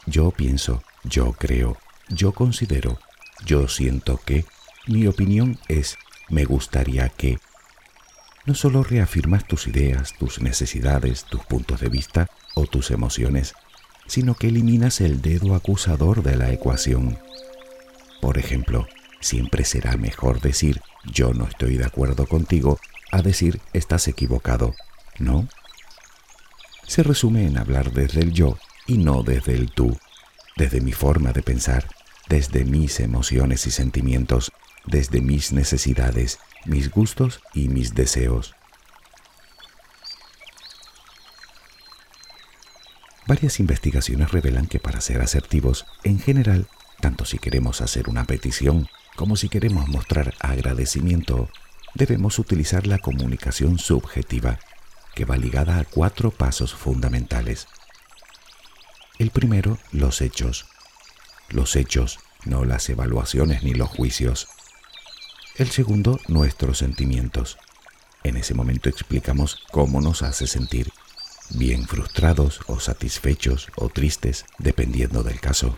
Yo 0.07 0.31
pienso, 0.31 0.81
yo 1.03 1.33
creo, 1.33 1.77
yo 2.07 2.31
considero, 2.31 2.99
yo 3.45 3.67
siento 3.67 4.17
que, 4.25 4.45
mi 4.87 5.05
opinión 5.05 5.59
es, 5.67 5.97
me 6.29 6.45
gustaría 6.45 7.09
que. 7.09 7.37
No 8.47 8.55
solo 8.55 8.83
reafirmas 8.83 9.45
tus 9.45 9.67
ideas, 9.67 10.13
tus 10.17 10.41
necesidades, 10.41 11.25
tus 11.25 11.45
puntos 11.45 11.79
de 11.79 11.89
vista 11.89 12.27
o 12.55 12.65
tus 12.65 12.89
emociones, 12.89 13.53
sino 14.09 14.33
que 14.33 14.47
eliminas 14.47 15.01
el 15.01 15.21
dedo 15.21 15.55
acusador 15.55 16.23
de 16.23 16.35
la 16.35 16.51
ecuación. 16.51 17.19
Por 18.21 18.37
ejemplo, 18.37 18.87
siempre 19.21 19.63
será 19.63 19.95
mejor 19.97 20.41
decir 20.41 20.81
yo 21.05 21.33
no 21.33 21.45
estoy 21.45 21.77
de 21.77 21.85
acuerdo 21.85 22.25
contigo 22.25 22.79
a 23.11 23.21
decir 23.21 23.61
estás 23.71 24.07
equivocado, 24.07 24.75
¿no? 25.19 25.47
Se 26.87 27.03
resume 27.03 27.45
en 27.45 27.57
hablar 27.57 27.93
desde 27.93 28.21
el 28.21 28.33
yo 28.33 28.57
y 28.87 28.97
no 28.97 29.21
desde 29.21 29.53
el 29.53 29.71
tú, 29.71 29.95
desde 30.57 30.81
mi 30.81 30.91
forma 30.91 31.31
de 31.31 31.43
pensar, 31.43 31.87
desde 32.27 32.65
mis 32.65 32.99
emociones 32.99 33.67
y 33.67 33.71
sentimientos, 33.71 34.51
desde 34.85 35.21
mis 35.21 35.53
necesidades, 35.53 36.39
mis 36.65 36.89
gustos 36.89 37.41
y 37.53 37.69
mis 37.69 37.93
deseos. 37.93 38.55
Varias 43.29 43.59
investigaciones 43.59 44.31
revelan 44.31 44.65
que 44.65 44.79
para 44.79 45.01
ser 45.01 45.21
asertivos, 45.21 45.85
en 46.03 46.19
general, 46.19 46.65
tanto 46.99 47.25
si 47.25 47.37
queremos 47.37 47.79
hacer 47.79 48.09
una 48.09 48.25
petición 48.25 48.89
como 49.15 49.35
si 49.35 49.49
queremos 49.49 49.87
mostrar 49.87 50.33
agradecimiento, 50.39 51.47
debemos 51.93 52.39
utilizar 52.39 52.87
la 52.87 52.97
comunicación 52.97 53.77
subjetiva, 53.77 54.57
que 55.13 55.25
va 55.25 55.37
ligada 55.37 55.77
a 55.77 55.83
cuatro 55.83 56.31
pasos 56.31 56.73
fundamentales. 56.73 57.67
El 59.19 59.29
primero, 59.29 59.77
los 59.91 60.21
hechos. 60.21 60.65
Los 61.49 61.75
hechos, 61.75 62.17
no 62.45 62.65
las 62.65 62.89
evaluaciones 62.89 63.61
ni 63.61 63.75
los 63.75 63.89
juicios. 63.89 64.47
El 65.55 65.69
segundo, 65.69 66.19
nuestros 66.27 66.79
sentimientos. 66.79 67.59
En 68.23 68.37
ese 68.37 68.55
momento 68.55 68.89
explicamos 68.89 69.61
cómo 69.69 70.01
nos 70.01 70.23
hace 70.23 70.47
sentir, 70.47 70.91
bien 71.49 71.87
frustrados 71.87 72.61
o 72.67 72.79
satisfechos 72.79 73.67
o 73.75 73.89
tristes, 73.89 74.45
dependiendo 74.57 75.23
del 75.23 75.39
caso. 75.39 75.77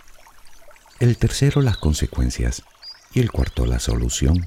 El 0.99 1.17
tercero, 1.17 1.61
las 1.61 1.77
consecuencias. 1.77 2.63
Y 3.13 3.19
el 3.19 3.31
cuarto, 3.31 3.65
la 3.65 3.79
solución. 3.79 4.45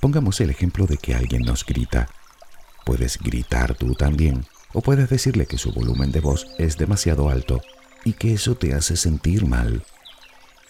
Pongamos 0.00 0.40
el 0.40 0.50
ejemplo 0.50 0.86
de 0.86 0.96
que 0.96 1.14
alguien 1.14 1.42
nos 1.42 1.64
grita. 1.64 2.08
Puedes 2.84 3.18
gritar 3.18 3.74
tú 3.74 3.94
también, 3.94 4.46
o 4.72 4.80
puedes 4.80 5.10
decirle 5.10 5.46
que 5.46 5.58
su 5.58 5.72
volumen 5.72 6.12
de 6.12 6.20
voz 6.20 6.46
es 6.58 6.76
demasiado 6.76 7.28
alto 7.28 7.60
y 8.04 8.12
que 8.12 8.32
eso 8.34 8.54
te 8.54 8.74
hace 8.74 8.96
sentir 8.96 9.46
mal. 9.46 9.84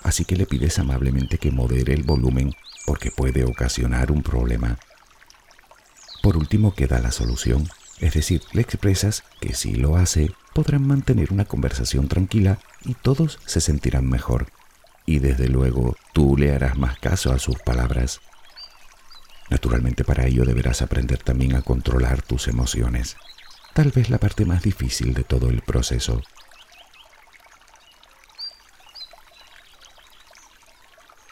Así 0.02 0.24
que 0.24 0.36
le 0.36 0.46
pides 0.46 0.78
amablemente 0.78 1.38
que 1.38 1.50
modere 1.50 1.92
el 1.92 2.04
volumen 2.04 2.54
porque 2.86 3.10
puede 3.10 3.44
ocasionar 3.44 4.10
un 4.10 4.22
problema. 4.22 4.78
Por 6.22 6.36
último 6.36 6.74
queda 6.74 7.00
la 7.00 7.12
solución, 7.12 7.68
es 8.00 8.14
decir, 8.14 8.43
le 8.52 8.62
expresas 8.62 9.25
que 9.40 9.55
si 9.55 9.75
lo 9.75 9.97
hace, 9.97 10.31
podrán 10.55 10.87
mantener 10.87 11.33
una 11.33 11.45
conversación 11.45 12.09
tranquila 12.09 12.59
y 12.85 12.95
todos 12.95 13.38
se 13.47 13.61
sentirán 13.61 14.09
mejor. 14.09 14.47
Y 15.07 15.19
desde 15.21 15.49
luego 15.49 15.97
tú 16.12 16.37
le 16.37 16.55
harás 16.55 16.76
más 16.76 16.99
caso 16.99 17.33
a 17.33 17.38
sus 17.38 17.59
palabras. 17.59 18.21
Naturalmente 19.50 20.05
para 20.05 20.26
ello 20.26 20.45
deberás 20.45 20.83
aprender 20.83 21.19
también 21.19 21.57
a 21.57 21.62
controlar 21.62 22.23
tus 22.23 22.49
emociones, 22.49 23.17
tal 23.73 23.90
vez 23.90 24.11
la 24.11 24.19
parte 24.19 24.45
más 24.45 24.62
difícil 24.62 25.14
de 25.14 25.25
todo 25.25 25.49
el 25.49 25.62
proceso. 25.62 26.23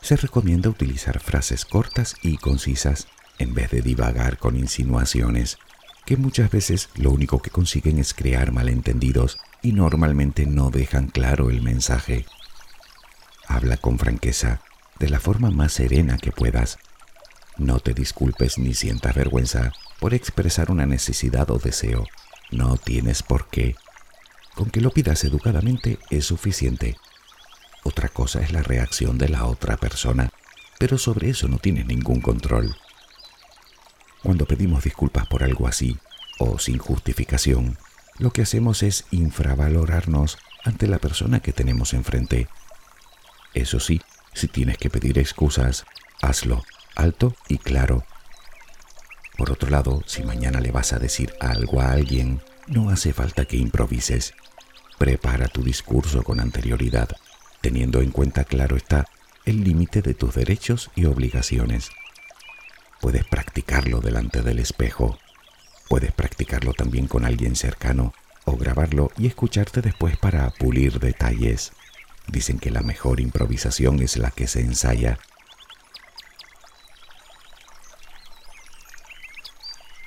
se 0.06 0.14
recomienda 0.14 0.70
utilizar 0.70 1.18
frases 1.18 1.64
cortas 1.64 2.14
y 2.22 2.36
concisas 2.36 3.08
en 3.40 3.54
vez 3.54 3.72
de 3.72 3.82
divagar 3.82 4.38
con 4.38 4.56
insinuaciones, 4.56 5.58
que 6.06 6.16
muchas 6.16 6.50
veces 6.50 6.88
lo 6.94 7.10
único 7.10 7.42
que 7.42 7.50
consiguen 7.50 7.98
es 7.98 8.14
crear 8.14 8.52
malentendidos 8.52 9.38
y 9.60 9.72
normalmente 9.72 10.46
no 10.46 10.70
dejan 10.70 11.08
claro 11.08 11.50
el 11.50 11.62
mensaje. 11.62 12.24
Habla 13.48 13.76
con 13.76 13.98
franqueza, 13.98 14.62
de 15.00 15.10
la 15.10 15.18
forma 15.18 15.50
más 15.50 15.72
serena 15.72 16.16
que 16.16 16.30
puedas. 16.30 16.78
No 17.58 17.80
te 17.80 17.92
disculpes 17.92 18.56
ni 18.56 18.72
sientas 18.72 19.16
vergüenza 19.16 19.72
por 19.98 20.14
expresar 20.14 20.70
una 20.70 20.86
necesidad 20.86 21.50
o 21.50 21.58
deseo. 21.58 22.06
No 22.52 22.76
tienes 22.76 23.24
por 23.24 23.48
qué. 23.48 23.74
Con 24.54 24.70
que 24.70 24.80
lo 24.80 24.90
pidas 24.90 25.24
educadamente 25.24 25.98
es 26.10 26.24
suficiente. 26.24 26.96
Otra 27.82 28.08
cosa 28.08 28.40
es 28.40 28.52
la 28.52 28.62
reacción 28.62 29.18
de 29.18 29.28
la 29.28 29.44
otra 29.44 29.76
persona, 29.76 30.30
pero 30.78 30.98
sobre 30.98 31.30
eso 31.30 31.48
no 31.48 31.58
tienes 31.58 31.86
ningún 31.86 32.20
control. 32.20 32.76
Cuando 34.26 34.44
pedimos 34.44 34.82
disculpas 34.82 35.28
por 35.28 35.44
algo 35.44 35.68
así, 35.68 35.98
o 36.40 36.58
sin 36.58 36.78
justificación, 36.78 37.78
lo 38.18 38.32
que 38.32 38.42
hacemos 38.42 38.82
es 38.82 39.04
infravalorarnos 39.12 40.38
ante 40.64 40.88
la 40.88 40.98
persona 40.98 41.38
que 41.38 41.52
tenemos 41.52 41.94
enfrente. 41.94 42.48
Eso 43.54 43.78
sí, 43.78 44.02
si 44.34 44.48
tienes 44.48 44.78
que 44.78 44.90
pedir 44.90 45.20
excusas, 45.20 45.84
hazlo 46.20 46.64
alto 46.96 47.36
y 47.46 47.58
claro. 47.58 48.04
Por 49.38 49.52
otro 49.52 49.70
lado, 49.70 50.02
si 50.06 50.24
mañana 50.24 50.58
le 50.58 50.72
vas 50.72 50.92
a 50.92 50.98
decir 50.98 51.32
algo 51.38 51.80
a 51.80 51.92
alguien, 51.92 52.42
no 52.66 52.90
hace 52.90 53.12
falta 53.12 53.44
que 53.44 53.58
improvises. 53.58 54.34
Prepara 54.98 55.46
tu 55.46 55.62
discurso 55.62 56.24
con 56.24 56.40
anterioridad 56.40 57.10
teniendo 57.60 58.00
en 58.00 58.10
cuenta, 58.10 58.42
claro 58.42 58.74
está, 58.74 59.06
el 59.44 59.62
límite 59.62 60.02
de 60.02 60.14
tus 60.14 60.34
derechos 60.34 60.90
y 60.96 61.04
obligaciones. 61.04 61.90
Puedes 63.00 63.24
practicarlo 63.24 64.00
delante 64.00 64.42
del 64.42 64.58
espejo, 64.58 65.18
puedes 65.88 66.12
practicarlo 66.12 66.72
también 66.72 67.06
con 67.06 67.24
alguien 67.24 67.56
cercano 67.56 68.14
o 68.44 68.56
grabarlo 68.56 69.10
y 69.16 69.26
escucharte 69.26 69.82
después 69.82 70.16
para 70.16 70.50
pulir 70.50 70.98
detalles. 70.98 71.72
Dicen 72.26 72.58
que 72.58 72.70
la 72.70 72.82
mejor 72.82 73.20
improvisación 73.20 74.02
es 74.02 74.16
la 74.16 74.30
que 74.30 74.46
se 74.46 74.60
ensaya. 74.60 75.18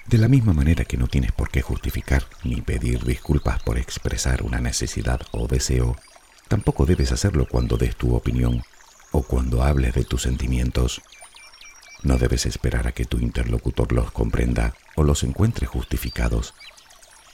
De 0.07 0.17
la 0.17 0.27
misma 0.27 0.53
manera 0.53 0.85
que 0.85 0.97
no 0.97 1.07
tienes 1.07 1.31
por 1.31 1.49
qué 1.49 1.61
justificar 1.61 2.25
ni 2.43 2.61
pedir 2.61 3.03
disculpas 3.03 3.61
por 3.61 3.77
expresar 3.77 4.41
una 4.41 4.59
necesidad 4.59 5.21
o 5.31 5.47
deseo, 5.47 5.95
Tampoco 6.49 6.87
debes 6.87 7.11
hacerlo 7.11 7.47
cuando 7.47 7.77
des 7.77 7.95
tu 7.95 8.15
opinión 8.15 8.63
o 9.11 9.21
cuando 9.21 9.61
hables 9.61 9.93
de 9.93 10.03
tus 10.03 10.23
sentimientos. 10.23 10.99
No 12.01 12.17
debes 12.17 12.45
esperar 12.45 12.87
a 12.87 12.93
que 12.93 13.05
tu 13.05 13.19
interlocutor 13.19 13.91
los 13.91 14.11
comprenda 14.11 14.73
o 14.95 15.03
los 15.03 15.23
encuentre 15.23 15.67
justificados. 15.67 16.53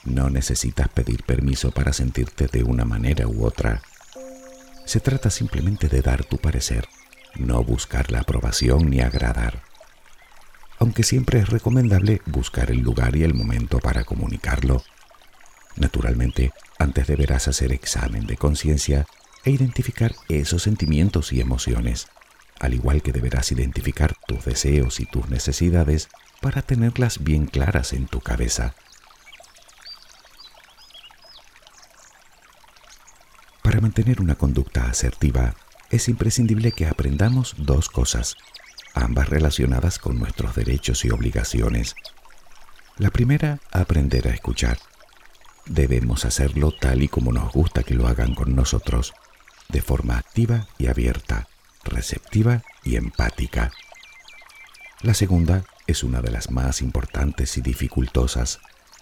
No 0.04 0.28
necesitas 0.30 0.88
pedir 0.88 1.22
permiso 1.22 1.70
para 1.70 1.92
sentirte 1.92 2.46
de 2.46 2.64
una 2.64 2.84
manera 2.84 3.28
u 3.28 3.44
otra. 3.44 3.82
Se 4.84 5.00
trata 5.00 5.30
simplemente 5.30 5.88
de 5.88 6.02
dar 6.02 6.24
tu 6.24 6.38
parecer, 6.38 6.88
no 7.36 7.62
buscar 7.62 8.10
la 8.10 8.20
aprobación 8.20 8.90
ni 8.90 9.00
agradar. 9.00 9.62
Aunque 10.78 11.02
siempre 11.02 11.38
es 11.38 11.48
recomendable 11.48 12.20
buscar 12.26 12.70
el 12.70 12.80
lugar 12.80 13.16
y 13.16 13.24
el 13.24 13.34
momento 13.34 13.78
para 13.78 14.04
comunicarlo. 14.04 14.82
Naturalmente, 15.76 16.52
antes 16.78 17.06
deberás 17.06 17.48
hacer 17.48 17.72
examen 17.72 18.26
de 18.26 18.36
conciencia 18.36 19.06
e 19.44 19.50
identificar 19.50 20.14
esos 20.28 20.62
sentimientos 20.62 21.32
y 21.32 21.40
emociones, 21.40 22.08
al 22.60 22.74
igual 22.74 23.02
que 23.02 23.12
deberás 23.12 23.52
identificar 23.52 24.14
tus 24.26 24.44
deseos 24.44 25.00
y 25.00 25.06
tus 25.06 25.28
necesidades 25.28 26.08
para 26.40 26.62
tenerlas 26.62 27.22
bien 27.22 27.46
claras 27.46 27.92
en 27.92 28.06
tu 28.06 28.20
cabeza. 28.20 28.74
Para 33.62 33.80
mantener 33.80 34.20
una 34.20 34.36
conducta 34.36 34.88
asertiva, 34.88 35.54
es 35.90 36.08
imprescindible 36.08 36.72
que 36.72 36.86
aprendamos 36.86 37.54
dos 37.58 37.88
cosas, 37.88 38.36
ambas 38.94 39.28
relacionadas 39.28 39.98
con 39.98 40.18
nuestros 40.18 40.54
derechos 40.54 41.04
y 41.04 41.10
obligaciones. 41.10 41.94
La 42.96 43.10
primera, 43.10 43.58
aprender 43.72 44.28
a 44.28 44.32
escuchar. 44.32 44.78
Debemos 45.66 46.24
hacerlo 46.24 46.72
tal 46.72 47.02
y 47.02 47.08
como 47.08 47.32
nos 47.32 47.52
gusta 47.52 47.82
que 47.82 47.94
lo 47.94 48.06
hagan 48.06 48.34
con 48.34 48.54
nosotros, 48.54 49.12
de 49.68 49.82
forma 49.82 50.16
activa 50.16 50.68
y 50.78 50.86
abierta, 50.86 51.48
receptiva 51.86 52.62
y 52.84 52.96
empática. 52.96 53.72
La 55.02 55.14
segunda 55.14 55.64
es 55.86 56.02
una 56.02 56.20
de 56.20 56.30
las 56.30 56.50
más 56.50 56.82
importantes 56.82 57.56
y 57.56 57.60
dificultosas, 57.60 58.60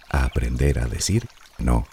a 0.09 0.23
aprender 0.23 0.79
a 0.79 0.85
decir 0.85 1.27
no, 1.57 1.87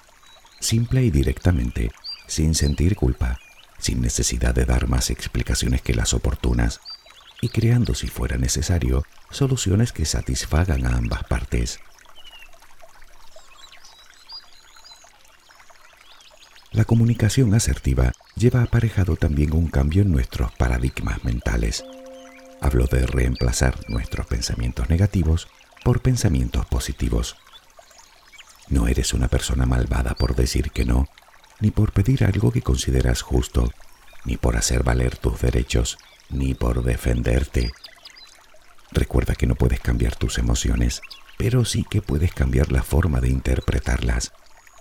simple 0.60 1.02
y 1.02 1.10
directamente, 1.10 1.90
sin 2.26 2.54
sentir 2.54 2.96
culpa, 2.96 3.38
sin 3.78 4.00
necesidad 4.00 4.54
de 4.54 4.64
dar 4.64 4.88
más 4.88 5.10
explicaciones 5.10 5.82
que 5.82 5.94
las 5.94 6.14
oportunas, 6.14 6.80
y 7.40 7.48
creando, 7.48 7.94
si 7.94 8.06
fuera 8.06 8.38
necesario, 8.38 9.04
soluciones 9.30 9.92
que 9.92 10.04
satisfagan 10.04 10.86
a 10.86 10.96
ambas 10.96 11.24
partes. 11.24 11.80
La 16.82 16.86
comunicación 16.86 17.54
asertiva 17.54 18.10
lleva 18.34 18.64
aparejado 18.64 19.14
también 19.14 19.54
un 19.54 19.68
cambio 19.68 20.02
en 20.02 20.10
nuestros 20.10 20.50
paradigmas 20.50 21.22
mentales. 21.22 21.84
Hablo 22.60 22.86
de 22.86 23.06
reemplazar 23.06 23.78
nuestros 23.88 24.26
pensamientos 24.26 24.90
negativos 24.90 25.46
por 25.84 26.02
pensamientos 26.02 26.66
positivos. 26.66 27.36
No 28.68 28.88
eres 28.88 29.14
una 29.14 29.28
persona 29.28 29.64
malvada 29.64 30.16
por 30.16 30.34
decir 30.34 30.72
que 30.72 30.84
no, 30.84 31.06
ni 31.60 31.70
por 31.70 31.92
pedir 31.92 32.24
algo 32.24 32.50
que 32.50 32.62
consideras 32.62 33.22
justo, 33.22 33.70
ni 34.24 34.36
por 34.36 34.56
hacer 34.56 34.82
valer 34.82 35.16
tus 35.16 35.40
derechos, 35.40 35.98
ni 36.30 36.54
por 36.54 36.82
defenderte. 36.82 37.70
Recuerda 38.90 39.36
que 39.36 39.46
no 39.46 39.54
puedes 39.54 39.78
cambiar 39.78 40.16
tus 40.16 40.36
emociones, 40.36 41.00
pero 41.38 41.64
sí 41.64 41.86
que 41.88 42.02
puedes 42.02 42.34
cambiar 42.34 42.72
la 42.72 42.82
forma 42.82 43.20
de 43.20 43.28
interpretarlas 43.28 44.32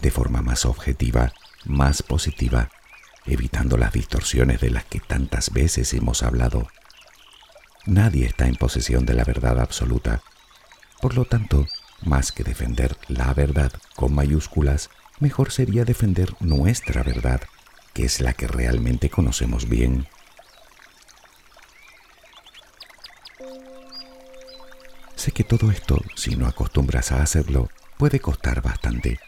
de 0.01 0.09
forma 0.09 0.41
más 0.41 0.65
objetiva 0.65 1.31
más 1.65 2.03
positiva, 2.03 2.69
evitando 3.25 3.77
las 3.77 3.93
distorsiones 3.93 4.61
de 4.61 4.71
las 4.71 4.85
que 4.85 4.99
tantas 4.99 5.51
veces 5.51 5.93
hemos 5.93 6.23
hablado. 6.23 6.67
Nadie 7.85 8.25
está 8.25 8.47
en 8.47 8.55
posesión 8.55 9.05
de 9.05 9.13
la 9.13 9.23
verdad 9.23 9.59
absoluta. 9.59 10.21
Por 11.01 11.15
lo 11.15 11.25
tanto, 11.25 11.67
más 12.03 12.31
que 12.31 12.43
defender 12.43 12.97
la 13.07 13.33
verdad 13.33 13.71
con 13.95 14.13
mayúsculas, 14.13 14.89
mejor 15.19 15.51
sería 15.51 15.85
defender 15.85 16.33
nuestra 16.39 17.03
verdad, 17.03 17.41
que 17.93 18.05
es 18.05 18.21
la 18.21 18.33
que 18.33 18.47
realmente 18.47 19.09
conocemos 19.09 19.67
bien. 19.67 20.07
Sé 25.15 25.31
que 25.31 25.43
todo 25.43 25.69
esto, 25.69 25.99
si 26.15 26.35
no 26.35 26.47
acostumbras 26.47 27.11
a 27.11 27.21
hacerlo, 27.21 27.69
puede 27.97 28.19
costar 28.19 28.63
bastante. 28.63 29.19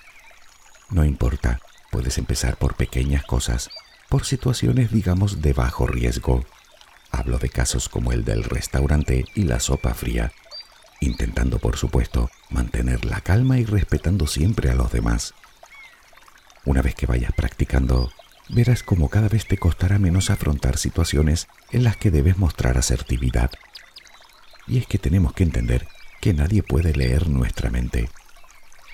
No 0.90 1.06
importa, 1.06 1.60
puedes 1.94 2.18
empezar 2.18 2.58
por 2.58 2.74
pequeñas 2.74 3.24
cosas, 3.24 3.70
por 4.10 4.26
situaciones 4.26 4.92
digamos 4.92 5.44
de 5.44 5.54
bajo 5.54 5.86
riesgo. 5.86 6.44
Hablo 7.12 7.38
de 7.38 7.50
casos 7.50 7.88
como 7.88 8.12
el 8.12 8.26
del 8.26 8.44
restaurante 8.44 9.26
y 9.36 9.44
la 9.44 9.60
sopa 9.60 9.94
fría, 9.94 10.32
intentando 11.02 11.60
por 11.60 11.78
supuesto 11.78 12.32
mantener 12.50 13.06
la 13.06 13.22
calma 13.22 13.60
y 13.60 13.66
respetando 13.66 14.26
siempre 14.26 14.72
a 14.72 14.74
los 14.74 14.92
demás. 14.92 15.36
Una 16.66 16.82
vez 16.82 16.96
que 16.96 17.06
vayas 17.06 17.32
practicando, 17.34 18.12
verás 18.50 18.82
como 18.82 19.10
cada 19.10 19.30
vez 19.30 19.46
te 19.46 19.60
costará 19.60 20.00
menos 20.00 20.32
afrontar 20.32 20.80
situaciones 20.80 21.48
en 21.72 21.84
las 21.84 21.96
que 21.96 22.10
debes 22.10 22.40
mostrar 22.40 22.80
asertividad. 22.80 23.52
Y 24.66 24.80
es 24.80 24.88
que 24.88 24.98
tenemos 24.98 25.34
que 25.34 25.44
entender 25.44 25.88
que 26.22 26.34
nadie 26.34 26.64
puede 26.64 26.94
leer 26.94 27.30
nuestra 27.30 27.70
mente. 27.70 28.10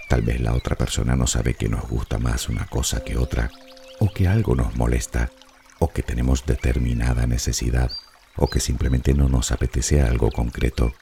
Tal 0.10 0.24
vez 0.24 0.41
la 0.41 0.54
otra 0.54 0.76
persona 0.76 1.15
no 1.15 1.28
sabe 1.28 1.54
que 1.54 1.69
nos 1.69 1.88
gusta 1.88 2.17
más 2.17 2.50
una 2.50 2.65
cosa 2.65 3.04
que 3.04 3.15
otra, 3.15 3.52
o 4.00 4.12
que 4.12 4.28
algo 4.28 4.56
nos 4.56 4.76
molesta, 4.76 5.30
o 5.78 5.91
que 5.91 6.02
tenemos 6.02 6.48
determinada 6.48 7.28
necesidad, 7.28 7.91
o 8.36 8.50
que 8.50 8.60
simplemente 8.60 9.13
no 9.13 9.30
nos 9.30 9.52
apetece 9.52 10.02
algo 10.02 10.32
concreto. 10.32 10.95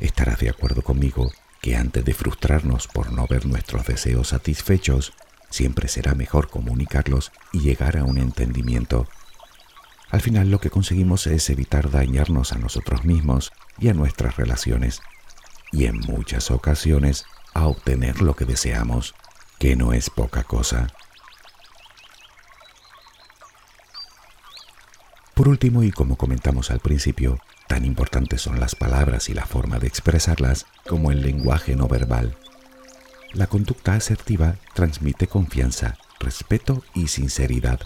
Estarás 0.00 0.40
de 0.40 0.50
acuerdo 0.50 0.82
conmigo 0.82 1.30
que 1.60 1.76
antes 1.76 2.04
de 2.04 2.12
frustrarnos 2.12 2.88
por 2.88 3.12
no 3.12 3.28
ver 3.28 3.46
nuestros 3.46 3.86
deseos 3.86 4.28
satisfechos, 4.30 5.12
siempre 5.48 5.86
será 5.86 6.16
mejor 6.16 6.50
comunicarlos 6.50 7.30
y 7.52 7.60
llegar 7.60 7.96
a 7.96 8.04
un 8.04 8.18
entendimiento. 8.18 9.06
Al 10.10 10.22
final 10.22 10.50
lo 10.50 10.58
que 10.58 10.70
conseguimos 10.70 11.28
es 11.28 11.48
evitar 11.50 11.88
dañarnos 11.88 12.52
a 12.52 12.58
nosotros 12.58 13.04
mismos 13.04 13.52
y 13.78 13.90
a 13.90 13.94
nuestras 13.94 14.34
relaciones, 14.36 15.00
y 15.70 15.84
en 15.84 16.00
muchas 16.00 16.50
ocasiones 16.50 17.26
a 17.54 17.66
obtener 17.66 18.20
lo 18.22 18.34
que 18.34 18.44
deseamos, 18.44 19.14
que 19.58 19.76
no 19.76 19.92
es 19.92 20.10
poca 20.10 20.42
cosa. 20.44 20.88
Por 25.34 25.48
último, 25.48 25.82
y 25.82 25.90
como 25.90 26.16
comentamos 26.16 26.70
al 26.70 26.80
principio, 26.80 27.38
tan 27.66 27.84
importantes 27.84 28.42
son 28.42 28.60
las 28.60 28.74
palabras 28.74 29.28
y 29.28 29.34
la 29.34 29.46
forma 29.46 29.78
de 29.78 29.86
expresarlas 29.86 30.66
como 30.86 31.10
el 31.10 31.22
lenguaje 31.22 31.74
no 31.74 31.88
verbal. 31.88 32.36
La 33.32 33.46
conducta 33.46 33.94
asertiva 33.94 34.56
transmite 34.74 35.26
confianza, 35.26 35.96
respeto 36.20 36.84
y 36.94 37.08
sinceridad. 37.08 37.80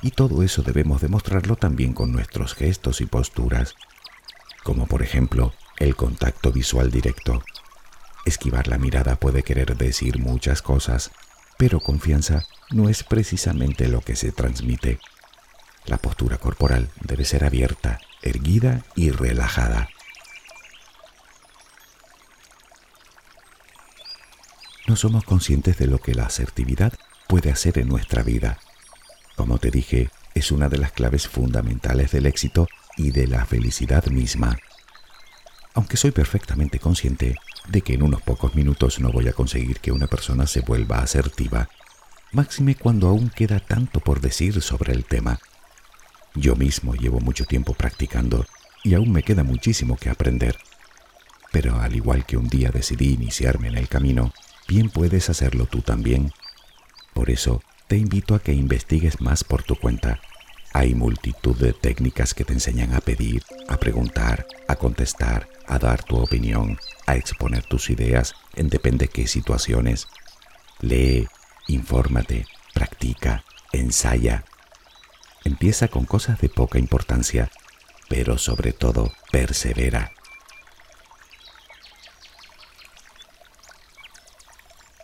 Y 0.00 0.12
todo 0.12 0.44
eso 0.44 0.62
debemos 0.62 1.00
demostrarlo 1.00 1.56
también 1.56 1.92
con 1.92 2.12
nuestros 2.12 2.54
gestos 2.54 3.00
y 3.00 3.06
posturas, 3.06 3.74
como 4.62 4.86
por 4.86 5.02
ejemplo 5.02 5.52
el 5.78 5.96
contacto 5.96 6.52
visual 6.52 6.90
directo. 6.90 7.42
Esquivar 8.26 8.68
la 8.68 8.76
mirada 8.76 9.16
puede 9.16 9.42
querer 9.42 9.74
decir 9.76 10.18
muchas 10.18 10.60
cosas, 10.60 11.10
pero 11.56 11.80
confianza 11.80 12.44
no 12.70 12.90
es 12.90 13.02
precisamente 13.02 13.88
lo 13.88 14.02
que 14.02 14.16
se 14.16 14.32
transmite. 14.32 14.98
La 15.86 15.96
postura 15.96 16.36
corporal 16.36 16.90
debe 17.00 17.24
ser 17.24 17.44
abierta, 17.44 18.00
erguida 18.20 18.84
y 18.94 19.10
relajada. 19.10 19.88
no 24.86 24.94
somos 24.94 25.24
conscientes 25.24 25.78
de 25.78 25.86
lo 25.86 25.98
que 25.98 26.14
la 26.14 26.26
asertividad 26.26 26.92
puede 27.26 27.50
hacer 27.50 27.78
en 27.78 27.88
nuestra 27.88 28.22
vida. 28.22 28.58
Como 29.34 29.58
te 29.58 29.70
dije, 29.70 30.10
es 30.34 30.52
una 30.52 30.68
de 30.68 30.78
las 30.78 30.92
claves 30.92 31.26
fundamentales 31.28 32.12
del 32.12 32.26
éxito 32.26 32.68
y 32.96 33.10
de 33.10 33.26
la 33.26 33.44
felicidad 33.44 34.06
misma. 34.06 34.56
Aunque 35.74 35.96
soy 35.96 36.12
perfectamente 36.12 36.78
consciente 36.78 37.36
de 37.68 37.82
que 37.82 37.94
en 37.94 38.02
unos 38.02 38.22
pocos 38.22 38.54
minutos 38.54 39.00
no 39.00 39.10
voy 39.10 39.28
a 39.28 39.32
conseguir 39.32 39.80
que 39.80 39.92
una 39.92 40.06
persona 40.06 40.46
se 40.46 40.60
vuelva 40.60 40.98
asertiva, 40.98 41.68
máxime 42.32 42.74
cuando 42.74 43.08
aún 43.08 43.30
queda 43.30 43.60
tanto 43.60 44.00
por 44.00 44.20
decir 44.20 44.60
sobre 44.62 44.92
el 44.92 45.04
tema. 45.04 45.38
Yo 46.34 46.54
mismo 46.54 46.94
llevo 46.94 47.20
mucho 47.20 47.44
tiempo 47.44 47.74
practicando 47.74 48.46
y 48.84 48.94
aún 48.94 49.10
me 49.10 49.22
queda 49.22 49.42
muchísimo 49.42 49.96
que 49.96 50.10
aprender. 50.10 50.56
Pero 51.50 51.80
al 51.80 51.96
igual 51.96 52.26
que 52.26 52.36
un 52.36 52.48
día 52.48 52.70
decidí 52.70 53.14
iniciarme 53.14 53.68
en 53.68 53.78
el 53.78 53.88
camino, 53.88 54.32
bien 54.68 54.90
puedes 54.90 55.30
hacerlo 55.30 55.66
tú 55.66 55.80
también. 55.80 56.32
Por 57.14 57.30
eso, 57.30 57.62
te 57.88 57.96
invito 57.96 58.34
a 58.34 58.40
que 58.40 58.52
investigues 58.52 59.20
más 59.20 59.44
por 59.44 59.62
tu 59.62 59.76
cuenta. 59.76 60.20
Hay 60.76 60.94
multitud 60.94 61.56
de 61.56 61.72
técnicas 61.72 62.34
que 62.34 62.44
te 62.44 62.52
enseñan 62.52 62.92
a 62.92 63.00
pedir, 63.00 63.42
a 63.66 63.78
preguntar, 63.78 64.46
a 64.68 64.76
contestar, 64.76 65.48
a 65.66 65.78
dar 65.78 66.04
tu 66.04 66.18
opinión, 66.18 66.78
a 67.06 67.16
exponer 67.16 67.64
tus 67.64 67.88
ideas 67.88 68.34
en 68.56 68.68
depende 68.68 69.08
qué 69.08 69.26
situaciones. 69.26 70.06
Lee, 70.82 71.28
infórmate, 71.66 72.44
practica, 72.74 73.42
ensaya. 73.72 74.44
Empieza 75.44 75.88
con 75.88 76.04
cosas 76.04 76.38
de 76.42 76.50
poca 76.50 76.78
importancia, 76.78 77.50
pero 78.10 78.36
sobre 78.36 78.74
todo 78.74 79.10
persevera. 79.32 80.12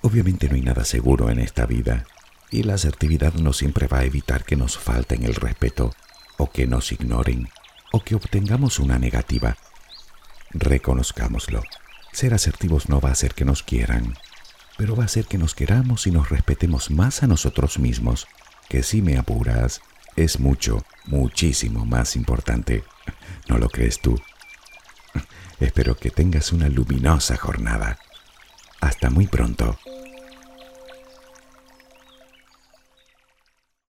Obviamente 0.03 0.51
no 0.51 0.55
hay 0.55 0.61
nada 0.61 0.85
seguro 0.85 1.31
en 1.31 1.39
esta 1.39 1.65
vida 1.65 2.05
y 2.53 2.63
la 2.63 2.75
asertividad 2.75 3.33
no 3.35 3.53
siempre 3.55 3.89
va 3.89 4.01
a 4.01 4.05
evitar 4.05 4.45
que 4.45 4.57
nos 4.57 4.79
falten 4.79 5.25
el 5.25 5.35
respeto 5.35 5.93
o 6.37 6.51
que 6.51 6.67
nos 6.67 6.93
ignoren 6.93 7.49
o 7.93 8.05
que 8.05 8.15
obtengamos 8.15 8.79
una 8.79 8.99
negativa. 8.99 9.57
Reconozcámoslo. 10.51 11.63
Ser 12.13 12.35
asertivos 12.35 12.91
no 12.91 13.01
va 13.01 13.09
a 13.09 13.13
hacer 13.13 13.35
que 13.35 13.47
nos 13.47 13.63
quieran, 13.63 14.15
pero 14.77 14.95
va 14.95 15.05
a 15.05 15.07
hacer 15.07 15.25
que 15.25 15.39
nos 15.39 15.55
queramos 15.55 16.07
y 16.07 16.11
nos 16.11 16.29
respetemos 16.29 16.91
más 16.91 17.23
a 17.23 17.27
nosotros 17.27 17.79
mismos, 17.79 18.27
que 18.69 18.83
si 18.83 19.01
me 19.01 19.17
apuras, 19.17 19.81
es 20.15 20.39
mucho, 20.39 20.85
muchísimo 21.07 21.87
más 21.87 22.17
importante. 22.17 22.85
¿No 23.49 23.57
lo 23.57 23.71
crees 23.71 24.01
tú? 24.01 24.21
Espero 25.59 25.97
que 25.97 26.11
tengas 26.11 26.53
una 26.53 26.69
luminosa 26.69 27.37
jornada. 27.39 27.99
Hasta 28.83 29.09
muy 29.09 29.27
pronto. 29.27 29.79